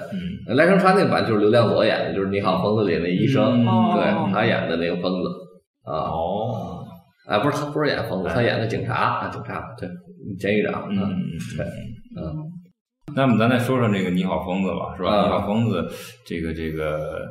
[0.49, 5.29] 嗯，赖声川那版就是刘亮佐演的，就是《你好，疯子》里那医生，嗯对哦他演的那个疯子
[5.85, 6.09] 啊。
[6.09, 6.85] 哦，
[7.29, 9.87] 啊，不是他不是演疯子，他演的警察啊，警察对，
[10.39, 10.89] 监狱长。
[10.91, 10.97] 嗯
[11.59, 11.67] 对
[12.17, 12.35] 嗯。
[13.15, 15.11] 那么咱再说说这个《你好，疯子》吧，是吧？
[15.11, 15.83] 啊你好，疯子》
[16.25, 17.27] 这个这个，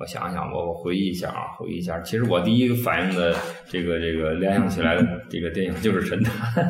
[0.00, 2.00] 我想想，我我回忆一下啊，回忆一下。
[2.00, 3.34] 其实我第一个反应的
[3.68, 6.64] 这个这个联想起来的 这个电影就是《神探》，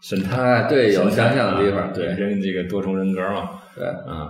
[0.00, 0.42] 神探。
[0.42, 3.86] 哎，对，有想象的地啊方，对人这个多重人格嘛，对。
[3.86, 4.28] 啊，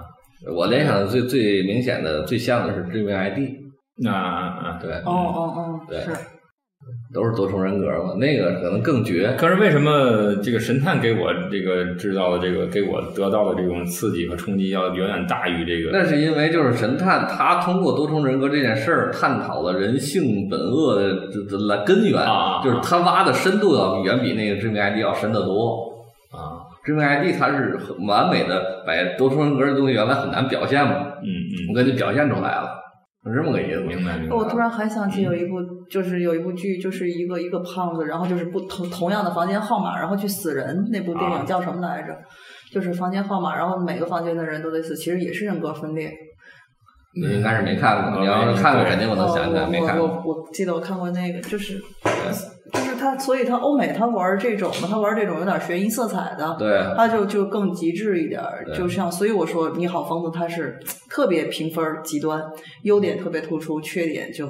[0.54, 3.38] 我联想的最最明显的、最像的是致命 ID，
[3.96, 6.10] 那啊，对，哦哦哦，对是。
[7.14, 9.32] 都是多重人格嘛，那个可能更绝。
[9.38, 15.96] 可是为什么这个神探给我这个制造的这个给我得到的这种刺激和冲击要远远大于这个？
[15.96, 25.94] 那是因为就是神探，他通过多重人格这件事儿，探讨了人性本恶的来根源，啊就是他挖的深度要远比那个致命 ID 要深得多。
[26.32, 32.70] 啊，致命 ID 它是很完美的把多重人格的东西原来很难表现嘛，嗯嗯，我给你表现出来了，
[33.30, 33.80] 是这么个意思。
[33.80, 34.36] 明白明白。
[34.36, 35.56] 我突然还想起有一部，
[35.90, 40.88] 就是有一部剧，就是一个一个胖子，然后就是不同同样的房间号码，然后去死人。
[40.90, 42.16] 那部电啊影叫什么来着？
[42.72, 46.12] 就是房间号码，然后每个房间的人都得死，其实也是人格分裂。
[47.16, 49.66] 你应该是没看过，你要是看过，肯定我能想起来。
[49.68, 51.80] 没看我过，我我记得我看过那个，就是
[53.04, 58.42] 他，所以他欧美他玩这种的，他玩这种有点悬疑色彩的，对，他就就更极致一点
[58.74, 60.78] 就像所以我说《你好，疯子》他是
[61.10, 62.42] 特别评分极端，
[62.82, 64.48] 优点特别突出，缺点就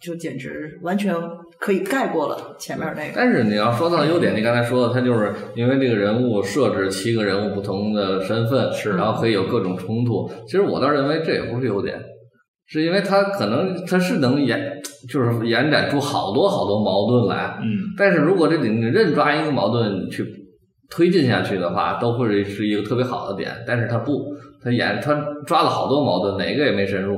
[0.00, 1.14] 就简直完全
[1.58, 3.12] 可以盖过了前面那个。
[3.16, 10.30] 但是你要说到优点，你刚才说的，他就是因为这个人物设置七个人物不同的身份，是然后可以有各种冲突。
[10.46, 11.98] 其实我倒认为这也不是优点，
[12.66, 17.58] 是因为他可能他是能延，就是延展出好多好多矛盾来。
[17.62, 20.24] 嗯但是如果这里你任抓一个矛盾去
[20.90, 23.50] 推进下去的话，都会是一个特别好的点。
[23.66, 25.14] 但是他不，他演他
[25.46, 27.16] 抓了好多矛盾，哪个也没深入，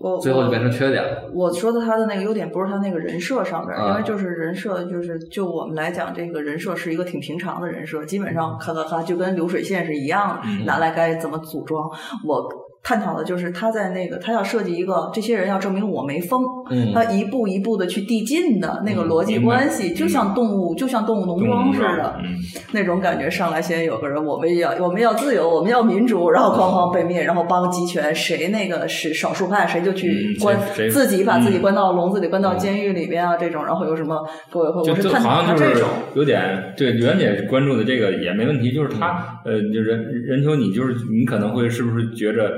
[0.00, 1.28] 我最后就变成缺点了。
[1.34, 11.90] 我说的他的那个优点不是他那个人设上边儿，啊因为就是人设，就是就我们来讲，这个人设是一个挺平常的人设，基本上咔咔咔就跟流水线是一样的，嗯拿来该怎么组装。
[12.24, 12.48] 我
[12.82, 16.92] 探讨的就是他在那个他要设计一个这些人要证明我没疯，嗯。
[16.92, 22.16] 他一步一步的去递进的那个逻辑关系，就像动物就像动物农庄似的。
[22.18, 22.34] 嗯，
[22.72, 30.58] 那种感觉上来，先有个人，我们要我们要自由，我们要民主，然后哐哐被灭，然后帮集权，谁那个是少数派，谁就去嗯关、
[30.90, 31.62] 自己把自己嗯。
[31.62, 34.16] 关到笼子里，关到监狱里边啊，这种，然后有什么
[34.50, 35.88] 革委会，我是探讨他这种。
[36.14, 42.50] 有点对袁姐关注的这个也没问题，就是他呃，就人人球，你就是你可能会是不是觉着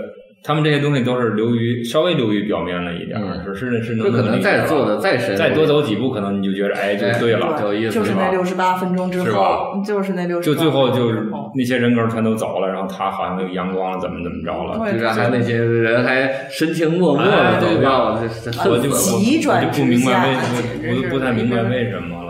[0.44, 14.78] 他们这些东西都是流于稍微流于表面了一点是是是能就可能再做的的再深再多走几步，可能你就觉得哎，就哎对了，就有意思就是吧那六十八分钟之后，就是那六十，就最后就是那些人格全都走了，然后他好像有阳光了，怎么怎么着了。
[14.78, 18.20] 对居然还那些人还深情脉脉的走掉了，
[18.68, 22.21] 我就我就不明白为什么我就不太明白为什么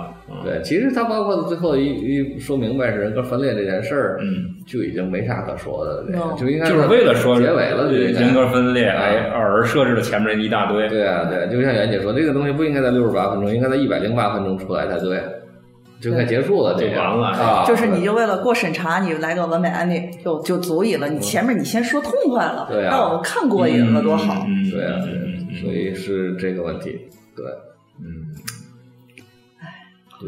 [0.44, 10.88] 对，其实他包括最后一一说明白是人格分裂这件事儿，嗯，就已经没啥可说的了，就应该就是为了说结尾了，就人格分裂，啊哎，而设置了前面一大堆。
[10.88, 15.20] 对啊，对，就像袁姐说，这个东西不应该在六十八分钟，应该在一百零八分钟出来才对，
[16.00, 17.64] 就该结束了，这个就完了啊。
[17.66, 21.08] 就是你就为了过审查，你来个完美 ending 就就足以了。
[21.08, 24.44] 你前面你先说痛快了，对啊让我们看过瘾了，多好。
[24.48, 24.98] 嗯，对啊，
[25.60, 26.98] 所以是这个问题。
[27.36, 27.46] 对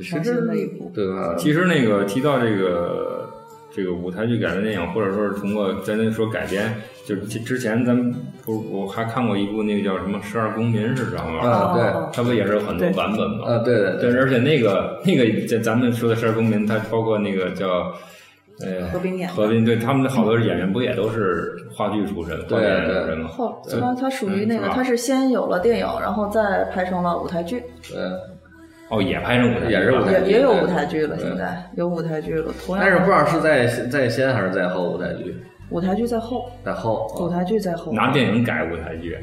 [0.01, 1.35] 其伤心实的一部对吧？
[1.39, 3.29] 其实那个提到这个
[3.75, 6.75] 这个舞台剧改编电影，或者说是通过咱那说改编，
[7.05, 8.15] 就是之之前咱们
[8.45, 11.51] 不我还看过一部那个叫什么《十二公民》是什么玩意儿？
[11.51, 13.47] 啊，对，哦它不也是有很多版本吗？
[13.47, 17.93] 啊，对对对，而且那个那个在咱们说的《十二公民》，它包括那个叫。
[18.61, 23.29] 呃，何冰演的何冰对他们好多演员不也都是话剧出身、对话剧演员对出身吗？
[23.29, 27.99] 后对它它属于那个，嗯是吧它是先有了电影，然后再拍成了舞台剧，对，
[28.95, 32.53] 哦，也拍成舞台剧了，也是舞台剧也也有舞台剧了，现在有舞台剧了。
[32.65, 35.37] 同样，但是不知道是在在先还是在后舞台剧，
[35.71, 37.93] 舞台剧在后，在后啊，舞台剧在后。
[37.93, 39.19] 拿电影改舞台剧，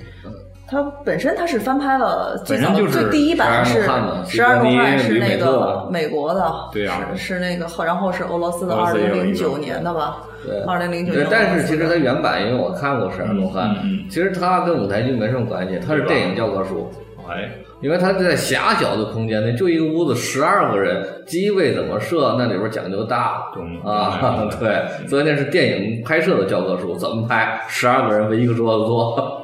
[0.67, 10.61] 它本身它是翻拍了，最早就是最第一版是12怒汉嘛十二怒汉是那个美国的，对啊是是那个后，然后是俄罗斯的二零零九年的吧，对。
[10.61, 13.69] 二零零九年。，但是其实它原版，因为我看过《十二怒汉》
[14.09, 16.89] 其实它跟舞台剧没什么关系，它是电影教科书。
[17.29, 17.49] 哎，
[17.81, 29.43] 因为它在狭小的空间内，就一个屋子，十二个人，机位怎么设，那里边讲究大懂啊 对，所以那是电影拍摄的教科书，怎么拍，十二个人围一个桌子坐。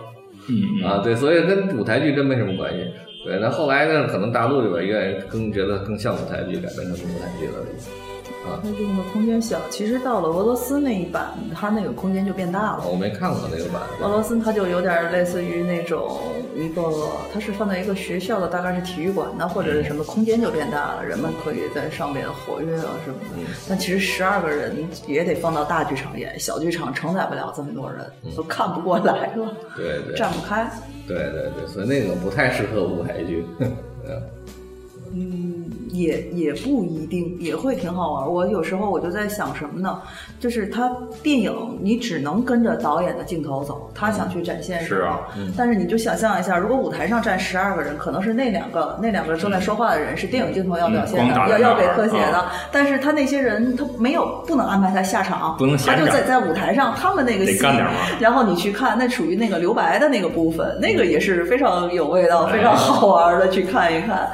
[0.49, 0.88] 嗯嗯。
[0.88, 2.80] 啊，对，所以跟舞台剧真没什么关系。
[3.25, 8.07] 对，那后来呢，可能大陆这边愿意更觉得更像舞台剧，改编成舞台剧了。
[8.62, 12.84] 它用的空间小，其实到了俄罗斯那一版，它那个空间就变大了。
[12.88, 16.20] 我没看过那个版俄罗斯它就有点类似于那种
[16.56, 16.84] 一个，
[17.34, 23.50] 它是放在一个学校的，大概是体育馆呢，或者是什么空间就变大了，人们可以在上面活跃啊什么的。
[23.68, 24.76] 但其实十二个人
[25.08, 30.70] 也得放到大剧场演，小剧场承载不了这么多人，都看不过来了，对对站不开。
[31.08, 33.45] 对对对，所以那个不太适合舞台剧。
[33.60, 33.68] 对
[35.20, 38.32] 嗯，也也不一定，也会挺好玩。
[38.32, 39.99] 我有时候我就在想什么呢？
[40.39, 41.51] 就是他电影
[41.82, 45.20] 你只能跟着导演的镜头走，他想去展现什么是啊
[45.57, 52.38] 但是你就想象一下，如果舞台上站十二个人，可能是那两个那两个正在说话的人是电影镜头要表现的，嗯要要给特写的。
[52.38, 64.30] 啊但是他那些人他没有不能安排他下场，不能他就在在舞台上他们那个得戏干点嘛，然后你去看，那属于那个留白的那个部分，那个也是非常有味道、哎非常好玩的，去看一看。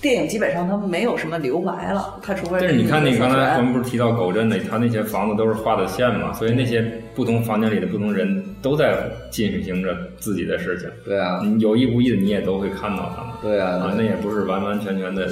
[0.00, 6.80] 电影基本上它没有什么留白了，它除非但是你看那个刚才我咱们不是提到狗镇的，他那些房子都是画的线嘛，所以那些
[7.14, 13.32] 不同房间里的不同人都在进行着自己的事情，对啊，你有意无意的你也都会看到他们。
[13.42, 15.28] 对啊，啊，那也不是完完全全的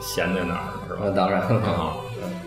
[0.00, 1.00] 闲在那儿，是吧？
[1.04, 1.92] 那当然了。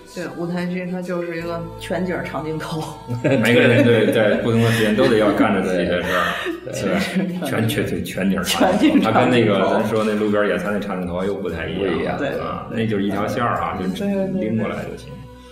[0.09, 2.81] 啊，对舞台剧它就是一个全景长镜头，
[3.23, 6.25] 每个人对在不同的时间都得要干着自己的事儿，
[6.65, 14.05] 对，全全全全景长全景它跟那个咱说那路边野餐那长镜头又不太一样，对啊，那就是一条线儿啊，就
[14.39, 15.09] 拎过来就行。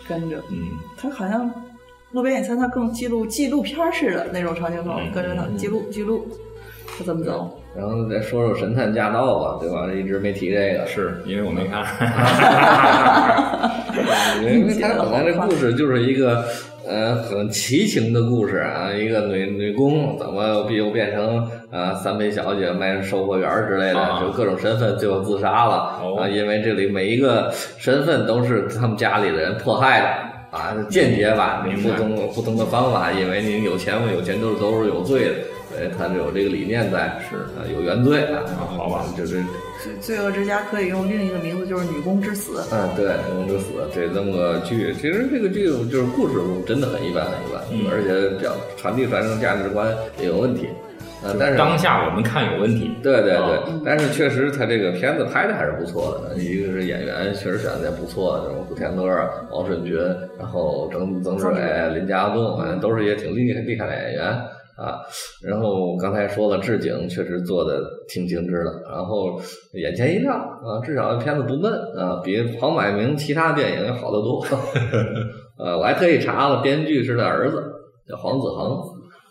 [0.08, 0.58] 跟着嗯，
[0.98, 1.52] 它好像
[2.12, 6.28] 路边野餐，它更记录纪录片似的那种长镜头，嗯跟着它记录记录，
[6.98, 7.60] 它怎么走。
[7.78, 9.88] 然后再说说《神探驾到》吧，对吧？
[9.94, 11.86] 一直没提这个，是因为我没看，
[14.42, 16.44] 因为它本来这故事就是一个
[16.88, 30.08] 呃很奇情的故事啊，一个女女工怎么又变成啊三陪小姐卖售货员之类的，啊就各种身份，最后自杀了哦啊，因为这里每一个身份都是他们家里的人迫害的。
[30.50, 35.32] 啊，间接吧，你不同不同的方法，因为你有钱不有钱都是都是有罪的
[35.78, 38.44] 对，他有这个理念在，是啊，有原罪啊，
[38.76, 39.44] 好吧就是
[39.84, 42.64] 罪罪恶之家可以用另一个名字，就是女工之死。
[42.72, 46.34] 嗯，对，《女工之死》这这么个剧，其实这个剧就是故事
[46.66, 50.68] 真的很一般，很一般，嗯而且表传递传承价值观也有问题。
[51.24, 56.36] 呃，但是当下我们看有问题，对对啊对，但是确实他这个片子拍的还是不错的。
[56.40, 59.04] 一个是演员确实选的也不错，这种古天乐、
[59.52, 59.98] 王顺军，
[60.38, 61.60] 然后曾曾志伟、
[61.96, 64.40] 林家栋，反正都是一些挺厉害厉害的演员
[64.78, 65.02] 啊。
[65.44, 69.40] 然后刚才说了，置景确实做的挺精致的，然后
[69.74, 74.46] 眼前一亮啊，至少片子不闷啊，比黄百鸣其他电影要好得多。
[75.58, 77.64] 呃，我还特意查了，编剧是他儿子，
[78.08, 78.80] 叫黄子恒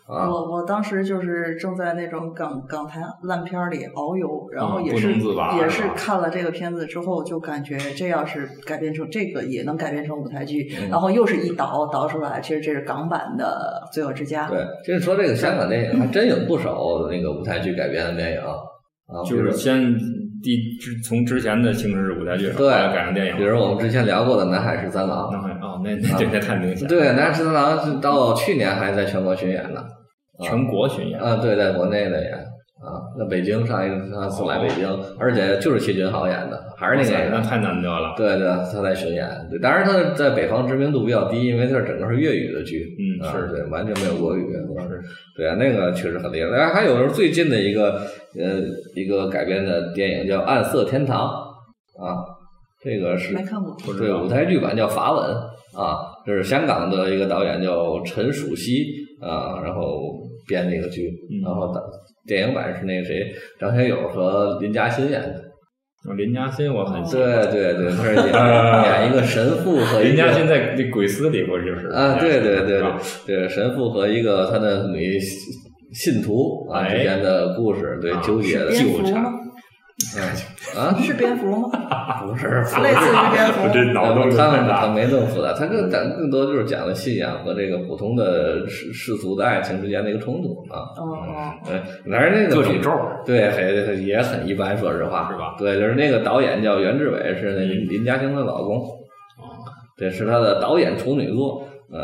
[0.07, 0.29] 啊。
[0.29, 5.13] 我我当时就是正在那种港港台烂片里遨游，然后也是、
[5.59, 13.45] 也是看了这个片子之后，就感觉这要是改编成这个也能改编成舞台剧，嗯然后又是一导导出来，其实这是港版的
[13.93, 14.47] 《罪恶之家》。
[14.49, 16.77] 对，就是说这个香港电影还真有不少
[17.09, 19.93] 那个舞台剧改编的电影啊，就是先
[20.43, 29.81] 第之从之前的形式舞台剧，对改成电影，比如我们之前聊过的《南海十三郎南海哦，那那这这太明显》，了，对，《南海十三郎》是到去年还在全国巡演呢，
[30.41, 32.33] 全国巡演，啊，对，在国内的演
[32.79, 37.31] 啊，那北京上一上次来北京，而且就是谢君豪演的，还是那个演员。
[37.31, 42.85] 那太难得了，对对，他在巡演，对，当然他在北方知名度比较低，因为他是整个是粤语的剧，
[43.19, 45.01] 啊嗯是对，完全没有国语，是，
[45.35, 46.49] 对啊，那个确实很厉害。
[46.51, 47.99] 然后还有最近的一个
[48.39, 48.61] 呃
[48.95, 51.27] 一个改编的电影叫《暗色天堂》
[52.05, 52.23] 啊，
[52.83, 53.75] 这个是没看过。
[53.97, 55.35] 对，舞台剧版叫《法吻》
[55.81, 58.85] 啊，这是香港的一个导演叫陈蜀熙
[59.19, 60.13] 啊，然后
[60.47, 61.81] 编的一个剧，嗯然后的
[62.25, 63.21] 电影版是那个谁
[63.59, 65.43] 张学友和林嘉欣演的。
[66.15, 68.23] 林嘉欣我很喜欢，对对对，他是演
[69.03, 75.19] 演一个神父和林嘉欣在那《鬼司》里不就是啊，对对对啊对对，神父和一个他的女
[75.93, 79.23] 信徒啊哎之间的故事，对啊纠结的蝙纠缠？
[80.15, 80.21] 嗯。
[80.77, 81.69] 啊，是蝙蝠吗？
[82.27, 82.47] 不是
[82.83, 83.67] 类似于蝙蝠。
[83.73, 90.81] 这脑洞他们他太大，没那么复杂，他更讲更多就是讲的信仰和这个普通的世世俗的爱情之间的一个冲突啊。
[90.97, 91.79] 哦哦，对，
[92.11, 92.91] 反正那个各种咒。
[93.25, 95.55] 对，很也很一般，说实话，是吧。
[95.57, 99.65] 对，就是那个导演叫袁志伟，是那林林嘉欣的老公，哦。
[99.97, 101.99] 对，是他的导演处女作，嗯，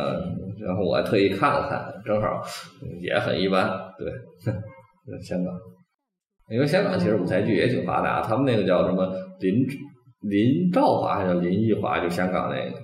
[0.65, 2.41] 然后我还特意看了看，正好
[3.01, 3.69] 也很一般，
[3.99, 4.11] 对，
[5.21, 5.53] 香港，
[6.53, 9.65] 因为香港其实舞台剧也挺发达，他们那个叫什么林
[10.29, 12.77] 林兆华还是叫林奕华，就香港那个，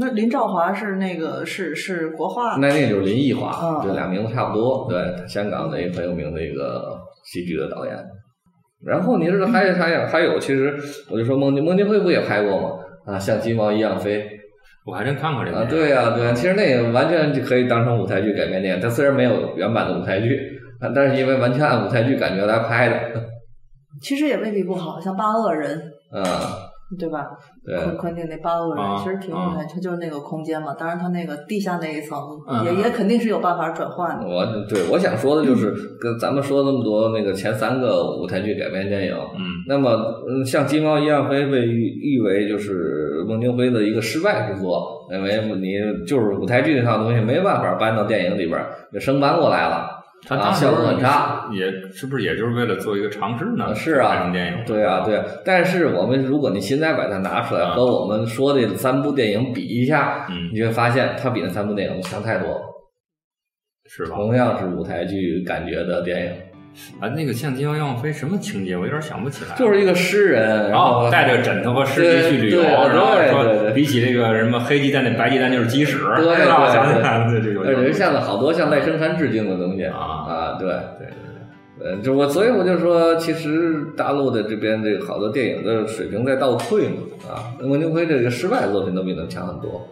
[0.00, 7.96] 那林兆华是那个是是国画那那个就是林奕华，嗯这俩名字差不多，对，香港的一个很有名的一个戏剧的导演。
[8.84, 10.74] 然后你知道还有还有还有，其实
[11.10, 12.70] 我就说孟京孟京辉不也拍过吗？
[13.06, 14.28] 啊，像鸡毛一样飞，
[14.84, 20.53] 我还真看过这个啊，对呀、对呀、其实那个完全就可以当成舞台剧改编电影，它虽然没有原版的舞台剧，啊
[20.94, 23.20] 但是因为完全按舞台剧感觉来拍的，
[24.02, 25.78] 其实也未必不好，像八恶人，
[26.12, 26.22] 啊，
[26.98, 27.26] 对吧？
[27.64, 30.74] 对昆昆汀那八恶人啊其实挺啊厉害，它就是那个空间嘛。
[30.74, 34.26] 当然，它那个地下那一层嗯也也肯定是有办法转换的。
[34.26, 39.90] 我对我想说的就是跟咱们说那么多那个前三个舞台剧改编电影，嗯，那么
[40.28, 49.88] 嗯，像《金毛一样飞》被誉誉为就是孟京辉的一个失败之作，因为你就是舞台剧那套东西没办法搬到电影里边儿，就生搬过来了。
[50.26, 53.74] 他效果很差，也是不是也就是为了做一个尝试呢？
[53.74, 62.60] 是啊拍成电影，对啊，对啊，但是我们如果你现在把它拿出来啊和我们说的三部电影比一下，嗯你就会发现它比那三部电影强太多了。
[63.86, 64.16] 是吧？
[64.16, 66.32] 同样是舞台剧感觉的电影，
[67.00, 68.76] 啊，那个像《金毛样飞》什么情节？
[68.76, 69.56] 我有点想不起来。
[69.56, 76.26] 就是一个诗人，然后哦，带着枕头和尸体去旅游，对后说比起这个什么黑鸡蛋，那白鸡蛋就是鸡屎，对？
[76.26, 80.68] 我对想起来了，对这个而且像好多向赖声川致敬的东西啊啊，对。
[80.68, 81.08] 对对
[81.80, 86.94] 呃，就我，所以我就说，其实大陆的这边这个好多电影的水平在倒退嘛，
[87.28, 89.86] 啊，孟京辉这个失败的作品都比他强很多。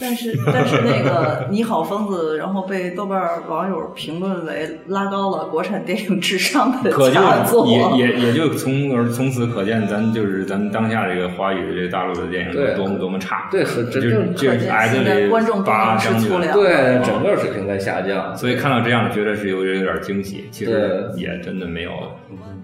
[0.00, 7.66] 但是但是那个《你好，疯子》，然后被豆瓣网友评论为拉高了国产电影智商的可就。
[7.66, 13.48] 也也也就从而从此可见，咱就是咱们当下这个华语这大陆的电影对有多么多么差。
[13.50, 18.36] 对，很就真正就可见矮子里观众都拔能吃将军对整个水平在下降。
[18.36, 20.44] 所以看到这样，觉得是有有点惊喜。
[20.50, 21.90] 其实也真的没有，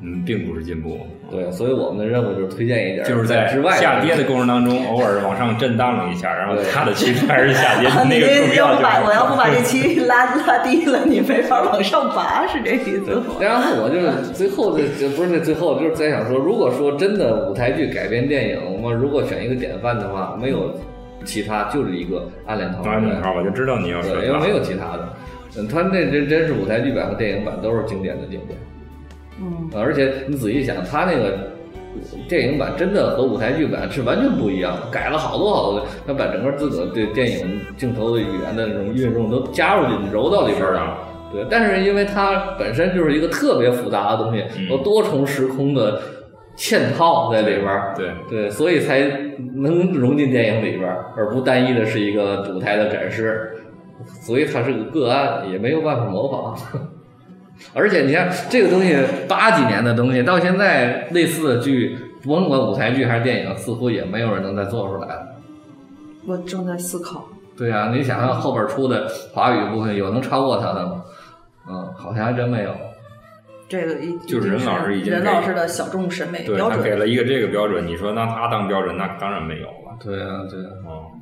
[0.03, 1.07] 嗯，并不是进步。
[1.35, 13.35] 对，所以我们的任务就是推荐一点，就是在之外下跌的过程当中，偶尔往上震荡了一下，然后对它的其实还是下跌， 你那个重要要就是不把我要不把这期 拉拉低了，你没法往上拔，是这意思吗？
[13.41, 20.73] 然后我就是 最后的，就不是那最后，就是在想说，如果说真的舞台剧改编电影，我如果选一个典范的话，没有
[21.25, 22.17] 其他，就是一个
[22.47, 25.09] 《暗恋桃花源》啊，你好，我就知道你要说对，因为没有其他的。
[25.57, 28.59] 嗯，他那真真是舞台剧版和电影版都是经典的经典。
[29.41, 31.37] 嗯，而且你仔细想，他那个
[32.29, 40.99] 电影版真的和舞台剧版是完全不一样的，改了好多好多的，他把整个自个对电影镜头的语言的那种运用都加入进去，揉到里边儿了。
[41.33, 46.01] 对，但是因为它本身就是一个特别复杂的东西，嗯有多重时空的
[46.57, 49.01] 嵌套在里边儿，对对，所以才
[49.57, 53.51] 能融进电影里边儿，而不单一的是一个舞台的展示。
[54.07, 56.57] 所以它是个个案，也没有办法模仿。
[57.73, 58.97] 而且你看这个东西，
[59.29, 65.27] 八几年的东西，到现在类似的剧，甭管舞台剧还是电影，似乎也没有人能再做出来了。
[66.27, 67.29] 我正在思考。
[67.57, 71.05] 对呀、你想想后边出的华语部分，有能超过他的吗？
[71.69, 72.75] 嗯，好像还真没有。
[73.69, 76.79] 这个一就是任老师已经任老师的小众审美标准。
[76.79, 79.97] 他给了一个这个标准，你说拿他当标准，那当然没有了。
[80.03, 81.14] 对啊，对啊，嗯。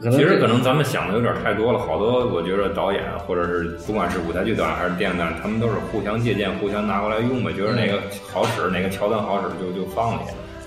[0.00, 8.00] 可能其实可能咱们想的有点太多了，好多我觉得导演或者是不管是舞台剧导演还是电影导演，他们都是互相借鉴、互相拿过来用吧，觉得哪个
[8.32, 10.20] 好使，哪个桥段好使就就放里，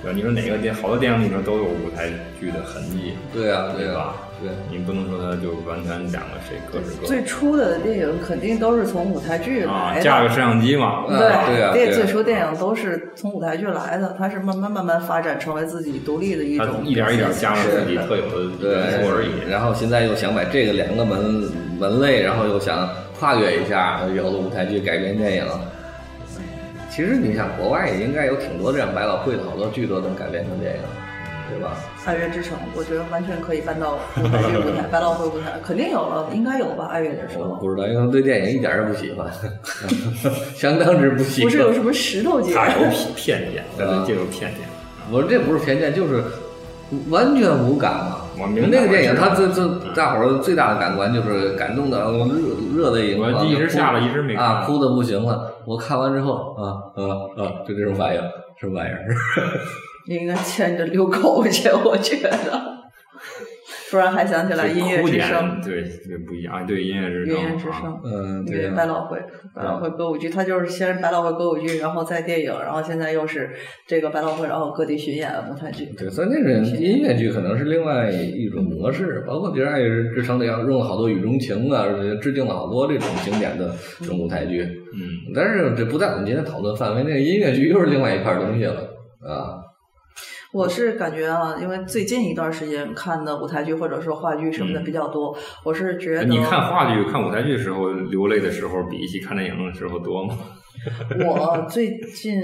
[0.03, 0.15] 对吧？
[0.15, 2.09] 你说哪个电好多电影里面都有舞台
[2.39, 4.51] 剧的痕迹，对啊，对啊对吧，对。
[4.69, 10.03] 你不能说它就完全两个谁各是各最初的电影肯定都是从舞台剧啊，来的。
[10.03, 19.49] 架个摄像机嘛，嗯对对啊电最初电影都是从舞台剧来的，它是慢慢慢慢发展成为自己独立的一种一点一点加入自己特有的元素而已。
[19.49, 25.45] 然后现在又想把这个两个门门类，然后又想跨越一下，有了舞台剧改编电影。
[26.89, 30.81] 其实你想，国外也应该有挺多这样百老汇的好多剧都能改编成电影，
[31.49, 31.71] 对吧？
[32.05, 36.85] 爱乐之城，我觉得完全可以搬到舞台剧舞台、百老汇舞台，肯定有了，应该有吧？
[36.91, 39.27] 爱乐之城我不知道，因为他对电影一点儿也不喜欢，
[40.55, 41.49] 相当之不喜欢。
[41.49, 42.53] 不是有什么石头节？
[42.53, 44.61] 他有偏偏见，他啊就有偏见。
[45.11, 46.23] 我这不是偏见，就是
[47.09, 48.21] 完全无感嘛。
[48.37, 55.53] 我明白那个电影，我知道它最最嗯大伙儿最大的感官就是感动的热热泪盈眶，一直下了一直没看啊，哭的不行了。
[55.65, 57.01] 我看完之后啊啊
[57.37, 58.21] 啊，就这种反应，
[58.59, 59.05] 什么玩意儿？
[60.07, 62.75] 你应该牵着遛狗去，我觉得。
[63.87, 68.01] 突然还想起来音乐之声，对对不一样啊，对音乐之声，啊乐之声。
[68.03, 69.17] 嗯，对百老汇，
[69.55, 73.51] 百老汇歌舞剧，它就是先是百老汇歌舞剧，然后再电影，然后现在又是
[73.87, 75.85] 这个百老汇，然后各地巡演舞台剧。
[75.97, 79.79] 对，所以那种音乐剧可能是另外一种模式，包括《第二爱
[80.13, 81.85] 之城》里用了好多雨中情啊，
[82.19, 84.63] 致敬了好多这种经典的这种舞台剧。
[84.63, 88.81] 嗯，但是这不在我们今天讨论范围内，音乐剧又是另外一块东西了
[89.21, 89.61] 啊。
[90.55, 100.33] 我是感觉啊，因为最近一段时间看的舞台剧或者说话剧什么的比较多，我是觉得你看话剧、看舞台剧的时候流泪的时候，比一起看电影的时候多吗？
[101.27, 102.41] 我最近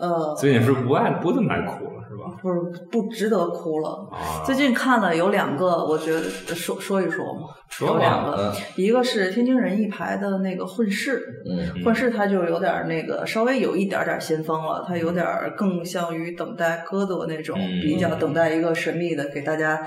[0.00, 2.30] 呃， 最近是不爱不怎么爱哭了，是吧？
[2.40, 2.60] 不是
[2.90, 4.08] 不值得哭了。
[4.12, 6.22] 啊，最近看了有两个，我觉得
[6.54, 19.82] 说说一说嘛，说有两个，嗯一个是天津人艺排的那个混世，嗯混世他就有点儿那个稍微有一点点先锋了，他有点儿更像于等待歌德那种，嗯比较等待一个神秘的给大家。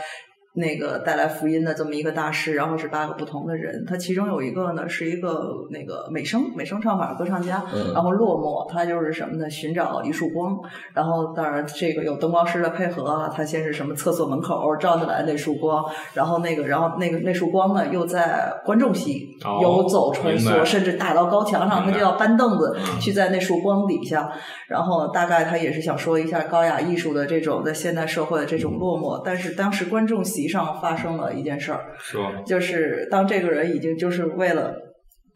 [0.55, 7.93] 那个带来福音的这么一个大师，然后是八个不同的人，他其中有一个呢是一个那个美声美声唱法歌唱家，嗯。
[7.93, 9.49] 然后落寞，他就是什么呢？
[9.49, 10.57] 寻找一束光，
[10.93, 24.31] 然后当然这个有灯光师的配合啊，他先是什么厕所门口照下来那束光，然后那个然后那个那束光呢又在观众席哦游走穿梭，甚至打到高墙上，他就要搬凳子嗯去在那束光底下，
[24.67, 34.73] 然后大概他也是想说一下高雅艺术的这种在现代社会的这种落寞，但是当时观众席上发生了一件事儿，说就是当这个人已经就是为了。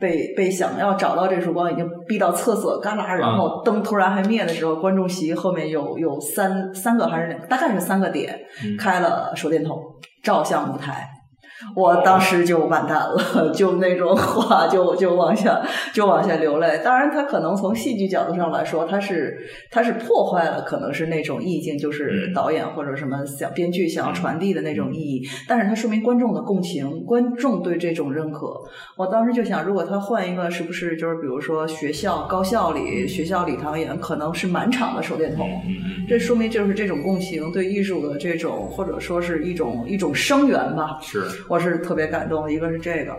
[0.01, 9.77] 被被想要找到这束光，已经逼到厕所旮旯，然后灯突然还灭的时候，观众席后面有有三三个还是两，大概是三个点，嗯开了手电筒
[10.23, 11.05] 照向舞台。
[11.75, 15.61] 我当时就完蛋了， 就那种话就就往下
[15.93, 16.81] 就往下流泪。
[16.83, 19.37] 当然，他可能从戏剧角度上来说，他是
[19.69, 25.21] 他是破坏了可能是那种意境，就是嗯导演或者什么想编剧想要传递的那种意义。
[25.47, 28.53] 但是他说明观众的共情，观众对这种认可。
[28.97, 35.47] 我当时就想，如果他换一个，是不是就是比如说学校高校里学校礼堂演，可能是满场的手电筒。
[36.07, 40.97] 这说明就是这种共情对艺术的这种，或者说是一种一种声援吧。
[41.01, 43.17] 是我是特别感动，一个是这个，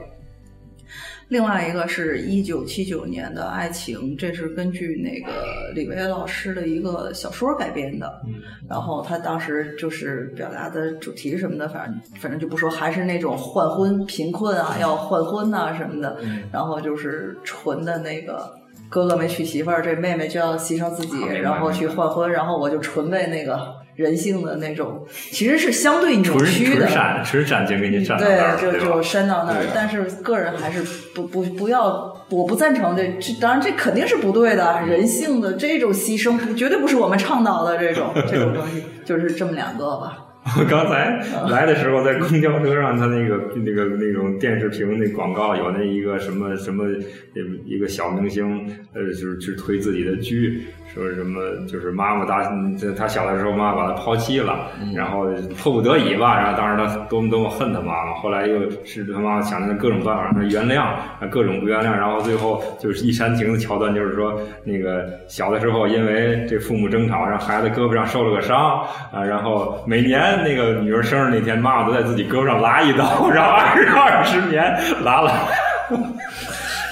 [1.28, 8.22] 另外一个是一九七九年的《爱情》，这是根据那个李维老师的一个小说改编的。
[8.26, 8.34] 嗯
[8.68, 16.16] 然后他当时就是表达的主题什么的，反正反正就不说，还是那种换婚贫困啊，要换婚呐、什么的。
[16.22, 18.48] 嗯然后就是纯的那个
[18.88, 26.88] 哥哥没娶媳妇儿，这妹妹就要牺牲自己然后去换婚，然后我就纯为那个人性的那种，其实是相对扭曲的纯。
[26.88, 29.64] 闪纯闪经给你闪到那儿，对，就就扇到那儿。
[29.74, 30.82] 但是个人还是
[31.14, 34.82] 不不不要，我不赞成这这，当然这肯定是不对的。
[34.86, 40.26] 人性的这种牺牲，不绝对不是我们倡导的这种 这种东西，就是这么两个吧。
[40.58, 41.20] 我 刚才
[41.50, 52.42] 来的时候，在公交车上，他那个 那个那种电视屏那广告有那一个什么什么呃一个小明星，呃，就是去推自己的剧，说什么就是妈妈大
[52.78, 55.26] 这他小的时候妈妈把他抛弃了，然后
[55.56, 68.80] 迫不得已吧，然后当时他多么多么恨他妈妈，后来又是他妈妈想着各种办法让他原谅，啊各种不原谅，然后最后就是一煽情的桥段，就是说那个小的时候因为这父母争吵，让孩子胳膊上受了个伤
[69.12, 75.32] 啊，然后每年那个女儿生日那天，妈妈都在自己胳膊上拉一刀， 然后二十二十年拉了，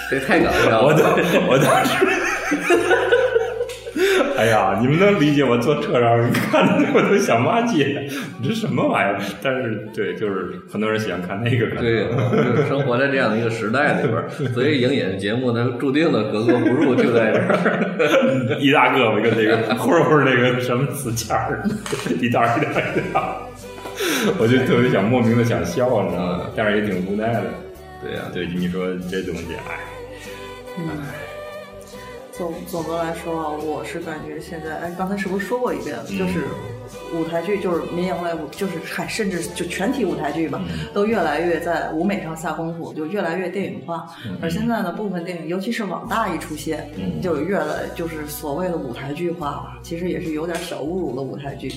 [0.09, 1.17] 这太搞笑我都了。
[1.51, 2.98] 我当时。
[4.39, 8.09] 哎呀，你们能理解我坐车上看的我都想骂街，
[8.41, 9.21] 这什么玩意儿？
[9.43, 12.07] 但是对，就是很多人喜欢看那个，对，
[12.55, 18.59] 就是生活在这样的一个时代里边儿，所以影演节目它注定的格格不入就在这儿。
[18.63, 21.61] 一大胳膊跟那个混混那个什么死签儿，
[22.21, 23.43] 一袋儿一袋儿一袋儿，
[24.39, 26.41] 我就特别想莫名的想笑，你知道吗？
[26.55, 27.43] 但是也挺无奈的。
[28.01, 29.81] 对呀、对，你说这东西，哎，
[30.79, 30.85] 嗯，
[32.39, 36.05] 总总的来说啊，我是感觉现在，哎，刚才是不是说过一遍了？
[36.05, 36.47] 就是
[37.15, 40.61] 舞台剧，就是民营类舞，就是还，甚至就全体舞台剧吧，
[40.93, 44.07] 都越来越在舞美上下功夫，就越来越电影化。
[44.43, 46.89] 而现在呢，部分电影，尤其是网大一出现，
[47.23, 51.69] 就越来就是所谓的舞台剧化吧，其实也是有点小侮辱了舞台剧，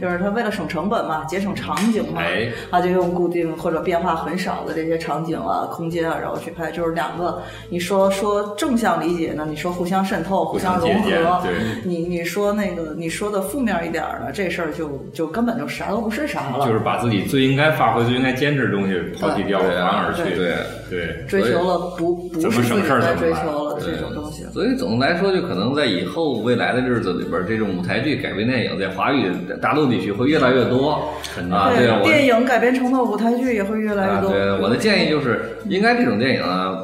[0.00, 7.42] 就是他为了省成本嘛，节省场景嘛，哎他就用固定或者变化很少的这些场景啊、空间啊，然后去拍，就是两个。
[7.68, 9.46] 你说说正向理解呢？
[9.48, 11.10] 你说互相渗透、互相融合
[11.42, 11.54] 对。
[11.84, 16.66] 你你说那个你说的负面一点儿呢，这事儿就就根本就啥都不是啥了。
[16.66, 20.22] 就是把自己最应该发挥、最应该坚持的东西抛弃掉，对反而去。
[20.34, 20.54] 对
[20.88, 24.44] 对，追求了不不怎么省是自己该事儿怎么来追求了这种东西。
[24.52, 29.30] 所以总的来说，就可能在以后未来的日子里边，这种舞台剧改编电影在华语
[29.60, 31.12] 大陆地区会越来越多。
[31.34, 34.30] 肯定啊，对我电影改编成的舞台剧也会越来越啊，多。
[34.30, 36.74] 对，我的建议就是，应该这种电影啊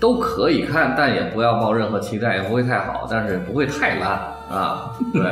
[0.00, 4.90] 都可以看，但也不要抱任何期待，也不会太好，但是也不会太烂啊。
[5.12, 5.22] 对，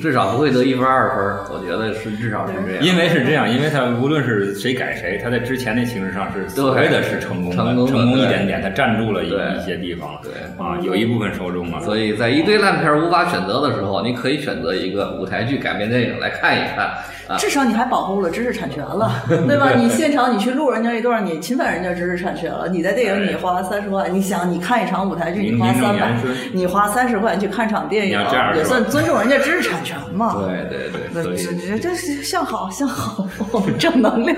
[0.00, 2.84] 至少不会得一分二分，我觉得是至少是这样。
[2.84, 17.23] 因为是这样，因为他无论是谁改谁，他在之前那形式上是所谓的是成功的，成功成功一点点，他占住了一一些地方，对啊，有一部分受众嘛，所以在一堆烂片无法选择的时候，你可以选择一个舞台剧改编电影来看一看啊。
[17.38, 19.72] 至少你还保护了知识产权了， 对吧？
[19.76, 22.68] 你现场你去录人家一段，你侵犯人家知识产权了。
[22.68, 26.14] 你在电影你花三十万，你想你看一场舞台剧，你花三百
[26.52, 28.18] 你花三十块去看场电影
[28.54, 30.36] 也算尊重人家知识产权嘛。
[30.38, 34.36] 对对对，这这这是向好向好，我们正能量。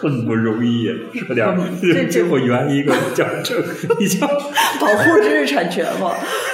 [0.00, 0.88] 很不容易，
[1.18, 3.56] 说点儿这这我圆一个叫正，
[3.98, 6.10] 你叫保护知识产权嘛，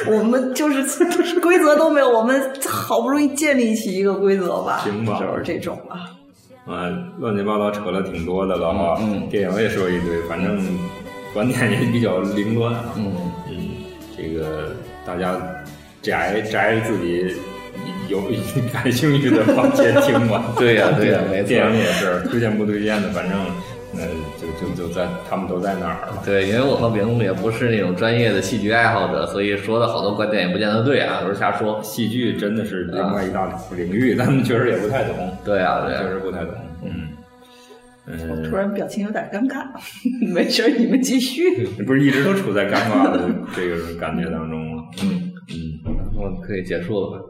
[0.07, 5.97] 我们就是规则都没有，我们好不容易建立起一个规则吧，行吧就是这种了。
[6.67, 6.89] 啊，
[7.19, 10.61] 乱七八糟扯了挺多的了哈，嗯嗯电影也说一堆，反正
[11.33, 13.13] 观点也比较凌乱啊，嗯，
[13.49, 13.57] 嗯，
[14.17, 14.75] 这个
[15.07, 15.41] 大家
[16.03, 17.35] 摘摘自己
[18.09, 18.21] 有
[18.73, 20.53] 感兴趣的 往前听吧。
[20.59, 23.39] 对呀对呀没错电影也是推荐不推荐的，反正
[24.01, 24.07] 呃，
[24.41, 26.23] 就就就在他们都在那儿了。
[26.25, 31.79] 对，因为我和饼也不是那种专业的戏剧爱好者，所以说的好多观点也不见得对啊，都是瞎说。
[31.83, 33.47] 戏剧真的是另外一大
[33.77, 35.15] 领域，咱们确实也不太懂。
[35.45, 36.55] 对啊对啊确实不太懂。
[36.85, 37.09] 嗯
[38.07, 39.65] 嗯，突然表情有点尴尬，
[40.33, 41.67] 没事，你们继续。
[41.87, 44.83] 不是一直都处在尴尬的这个感觉当中吗？
[45.05, 45.79] 嗯，嗯，
[46.17, 47.25] 我们可以结束了吧？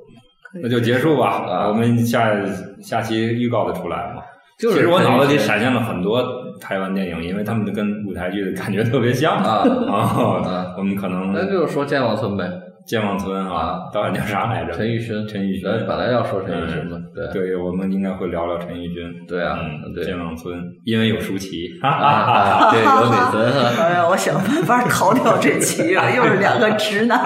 [0.63, 1.45] 那就结束吧。
[1.49, 2.33] 啊我们下
[2.81, 4.23] 下期预告的出来嘛。
[4.59, 6.23] 就是其实我脑子里闪现了很多
[6.61, 9.97] 台湾电影，因为他们跟舞台剧的感觉特别像啊 啊
[10.45, 12.49] 啊我们可能那就是说健忘村呗，
[12.87, 14.73] 健忘村啊，导演叫啥来着？
[14.73, 17.01] 陈奕迅，陈奕迅本来要说陈奕迅的，
[17.33, 19.27] 对对，我们应该会聊聊陈奕迅。
[19.27, 22.67] 对啊嗯，对健忘村，因为有舒淇，哈 啊哈哈哈。
[22.67, 27.19] 啊，对，有李森哈， 哎呀，我想办法逃掉这期了，又是两个直男。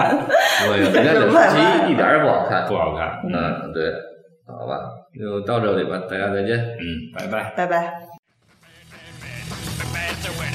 [0.69, 3.09] 我人家这书籍一点也不好看，不好看。
[3.25, 3.93] 嗯，对，
[4.47, 4.79] 好吧，
[5.19, 6.59] 就到这里吧，大家再见。
[6.59, 7.53] 嗯，拜拜。
[7.57, 8.14] 拜拜。
[10.27, 10.54] afterward.